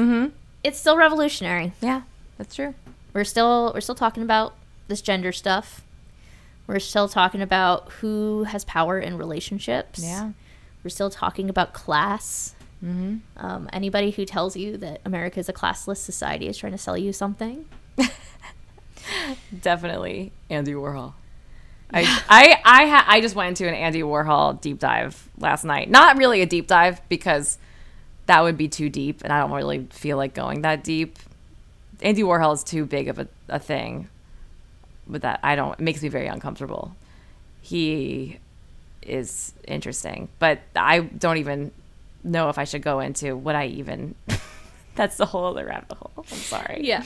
[0.63, 1.73] it's still revolutionary.
[1.81, 2.03] Yeah.
[2.39, 2.75] That's true.
[3.13, 4.55] we're still we're still talking about
[4.89, 5.83] this gender stuff.
[6.67, 10.03] We're still talking about who has power in relationships.
[10.03, 10.31] Yeah.
[10.85, 12.55] We're still talking about class.
[12.85, 13.17] Mm-hmm.
[13.37, 16.97] Um, anybody who tells you that America is a classless society is trying to sell
[16.97, 17.67] you something.
[19.61, 21.15] Definitely Andy Warhol.
[21.93, 25.91] I I I, ha- I just went into an Andy Warhol deep dive last night.
[25.91, 27.59] Not really a deep dive because
[28.27, 31.19] that would be too deep, and I don't really feel like going that deep.
[32.03, 34.09] Andy Warhol is too big of a, a thing.
[35.07, 35.73] With that, I don't.
[35.73, 36.95] It makes me very uncomfortable.
[37.61, 38.39] He
[39.03, 41.73] is interesting, but I don't even
[42.23, 44.15] know if I should go into what I even.
[44.97, 46.11] That's the whole other rabbit hole.
[46.19, 46.81] I'm sorry.
[46.83, 47.03] Yeah.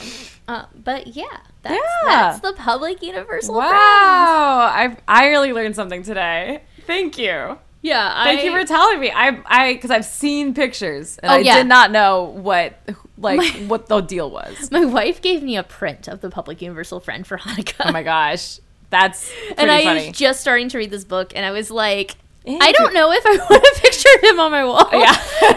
[0.48, 1.24] Uh, but yeah,
[1.62, 1.80] that's, Yeah.
[2.06, 3.68] that's the public universal Wow.
[3.68, 6.62] I I really learned something today.
[6.86, 7.58] Thank you.
[7.82, 8.24] Yeah.
[8.24, 9.10] Thank I, you for telling me.
[9.14, 11.56] I I because I've seen pictures and Oh, I yeah.
[11.58, 12.74] did not know what
[13.18, 14.70] like what the deal was.
[14.72, 17.86] My wife gave me a print of the public universal friend for Hanukkah.
[17.88, 18.58] Oh my gosh,
[18.90, 20.08] that's and I funny.
[20.08, 22.16] was just starting to read this book, and I was like,
[22.46, 24.88] I don't know if I want to picture him on my wall.
[24.92, 25.16] yeah,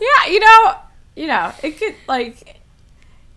[0.00, 0.26] yeah.
[0.30, 0.74] You know,
[1.20, 2.56] you know, it could like.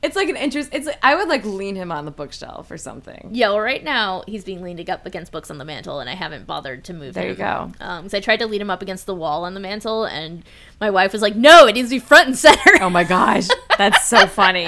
[0.02, 0.72] It's like an interest.
[0.74, 3.30] It's like, I would like lean him on the bookshelf or something.
[3.32, 6.14] Yeah, well, right now he's being leaned up against books on the mantle, and I
[6.14, 7.30] haven't bothered to move There him.
[7.30, 7.72] you go.
[7.80, 10.44] Um, because I tried to lean him up against the wall on the mantle, and
[10.82, 13.48] my wife was like, "No, it needs to be front and center." Oh my gosh,
[13.78, 14.68] that's so funny.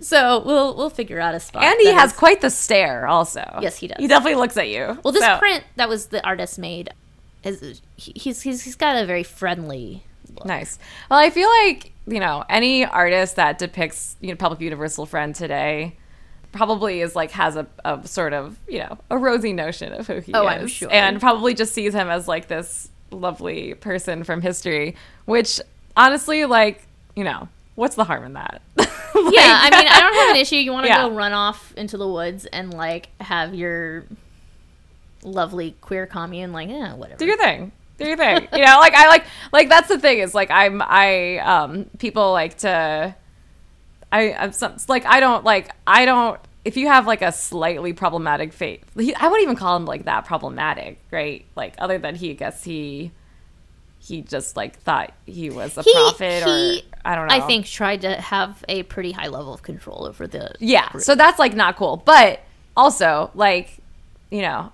[0.00, 1.64] so we'll we'll figure out a spot.
[1.64, 3.60] And he has is- quite the stare, also.
[3.62, 3.96] Yes, he does.
[3.98, 4.98] He definitely looks at you.
[5.02, 6.90] well, this So- print that was the artist made.
[7.42, 10.02] Is he's he's he's got a very friendly.
[10.34, 10.44] Look.
[10.44, 10.78] Nice.
[11.10, 15.34] Well, I feel like you know any artist that depicts you know public universal friend
[15.34, 15.96] today
[16.52, 20.18] probably is like has a, a sort of you know a rosy notion of who
[20.20, 20.88] he Oh, is, I'm sure.
[20.90, 24.96] and probably just sees him as like this lovely person from history.
[25.26, 25.60] Which
[25.96, 26.86] honestly, like
[27.16, 28.62] you know, what's the harm in that?
[29.14, 30.56] Yeah, I mean, I don't have an issue.
[30.56, 31.08] You want to Yeah.
[31.08, 34.04] go run off into the woods and like have your
[35.24, 37.18] lovely queer commune, like, yeah, whatever.
[37.18, 40.18] do your thing do your thing you know like i like like that's the thing
[40.20, 43.14] is like i'm i um people like to
[44.12, 47.92] i i'm some like i don't like i don't if you have like a slightly
[47.92, 52.30] problematic faith i wouldn't even call him like that problematic right like other than he
[52.30, 53.10] I guess he
[53.98, 57.40] he just like thought he was a He- prophet he, or i don't know I
[57.40, 60.54] think tried to have a pretty high level of control over the.
[60.60, 61.02] yeah group.
[61.02, 62.40] so that's like not cool but
[62.76, 63.78] also like
[64.30, 64.72] you know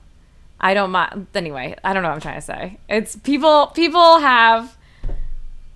[0.61, 4.19] i don't mind anyway i don't know what i'm trying to say it's people people
[4.21, 4.77] have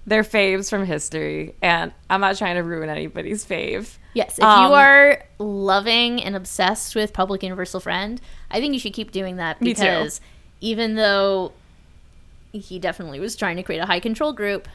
[0.06, 4.66] their faves from history and i'm not trying to ruin anybody's fave Yes, if Um,
[4.70, 8.20] you are loving and obsessed with Public Universal Friend,
[8.50, 10.20] I think you should keep doing that because
[10.60, 11.52] even though
[12.50, 14.66] he definitely was trying to create a high control group,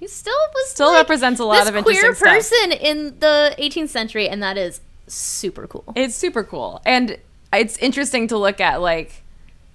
[0.00, 2.28] he still was Still like, represents a lot of queer interesting stuff.
[2.34, 5.84] person in the 18th century, and that is super cool.
[5.94, 7.18] it's super cool and
[7.56, 9.22] it's interesting to look at like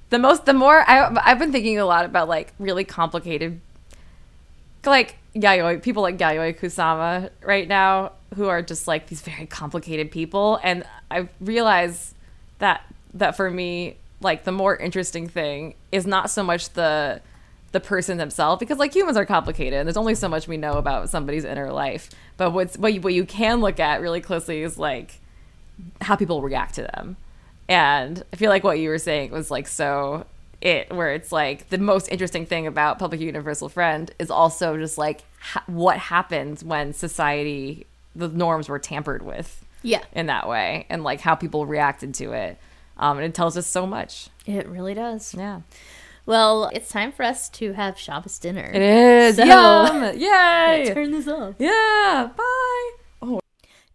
[0.10, 3.62] the most the more I, i've been thinking a lot about like really complicated
[4.86, 10.10] like Yayoi, people like Yayoi Kusama right now who are just like these very complicated
[10.10, 12.16] people and I realize
[12.60, 12.82] that
[13.14, 17.22] that for me like the more interesting thing is not so much the
[17.72, 20.74] the person themselves because like humans are complicated and there's only so much we know
[20.74, 24.64] about somebody's inner life but what's what you, what you can look at really closely
[24.64, 25.20] is like
[26.02, 27.18] how people react to them.
[27.70, 30.26] And I feel like what you were saying was like so
[30.61, 34.97] it where it's like the most interesting thing about public universal friend is also just
[34.97, 40.86] like ha- what happens when society the norms were tampered with Yeah, in that way
[40.89, 42.57] and like how people reacted to it.
[42.97, 44.30] Um, and it tells us so much.
[44.45, 45.34] it really does.
[45.34, 45.61] Yeah.
[46.26, 48.70] Well, it's time for us to have Shabbos dinner.
[48.74, 49.36] It is.
[49.38, 50.17] So- Yum.
[50.20, 50.91] Yay.
[50.93, 51.55] Turn this off.
[51.59, 52.30] Yeah.
[52.36, 52.91] Bye.
[53.22, 53.39] Oh.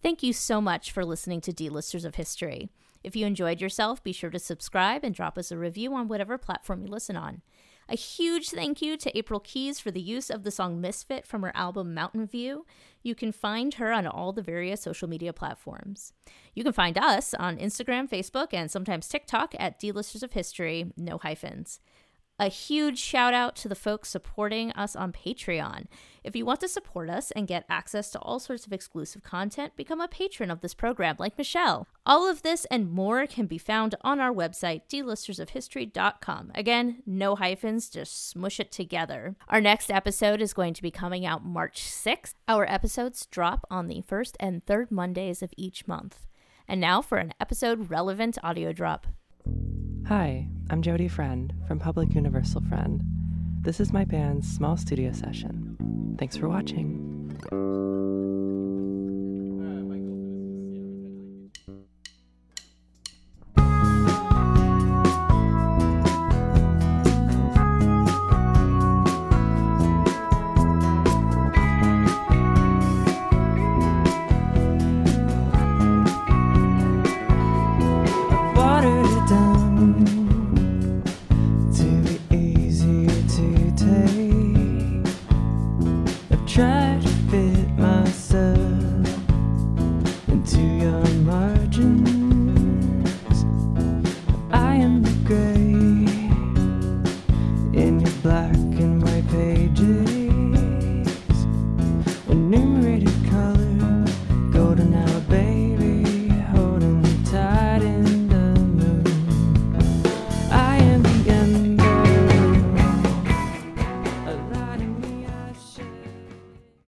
[0.02, 2.70] Thank you so much for listening to D-Listers of History.
[3.04, 6.38] If you enjoyed yourself, be sure to subscribe and drop us a review on whatever
[6.38, 7.42] platform you listen on.
[7.86, 11.42] A huge thank you to April Keys for the use of the song Misfit from
[11.42, 12.64] her album Mountain View.
[13.02, 16.14] You can find her on all the various social media platforms.
[16.54, 21.18] You can find us on Instagram, Facebook, and sometimes TikTok at D-Listers of History, no
[21.18, 21.80] hyphens.
[22.36, 25.84] A huge shout out to the folks supporting us on Patreon.
[26.24, 29.76] If you want to support us and get access to all sorts of exclusive content,
[29.76, 31.86] become a patron of this program like Michelle.
[32.04, 36.50] All of this and more can be found on our website, dlistersofhistory.com.
[36.56, 39.36] Again, no hyphens, just smush it together.
[39.48, 42.34] Our next episode is going to be coming out March 6th.
[42.48, 46.26] Our episodes drop on the first and third Mondays of each month.
[46.66, 49.06] And now for an episode relevant audio drop.
[50.06, 53.02] Hi, I'm Jody Friend from Public Universal Friend.
[53.62, 56.16] This is my band's small studio session.
[56.18, 57.34] Thanks for watching.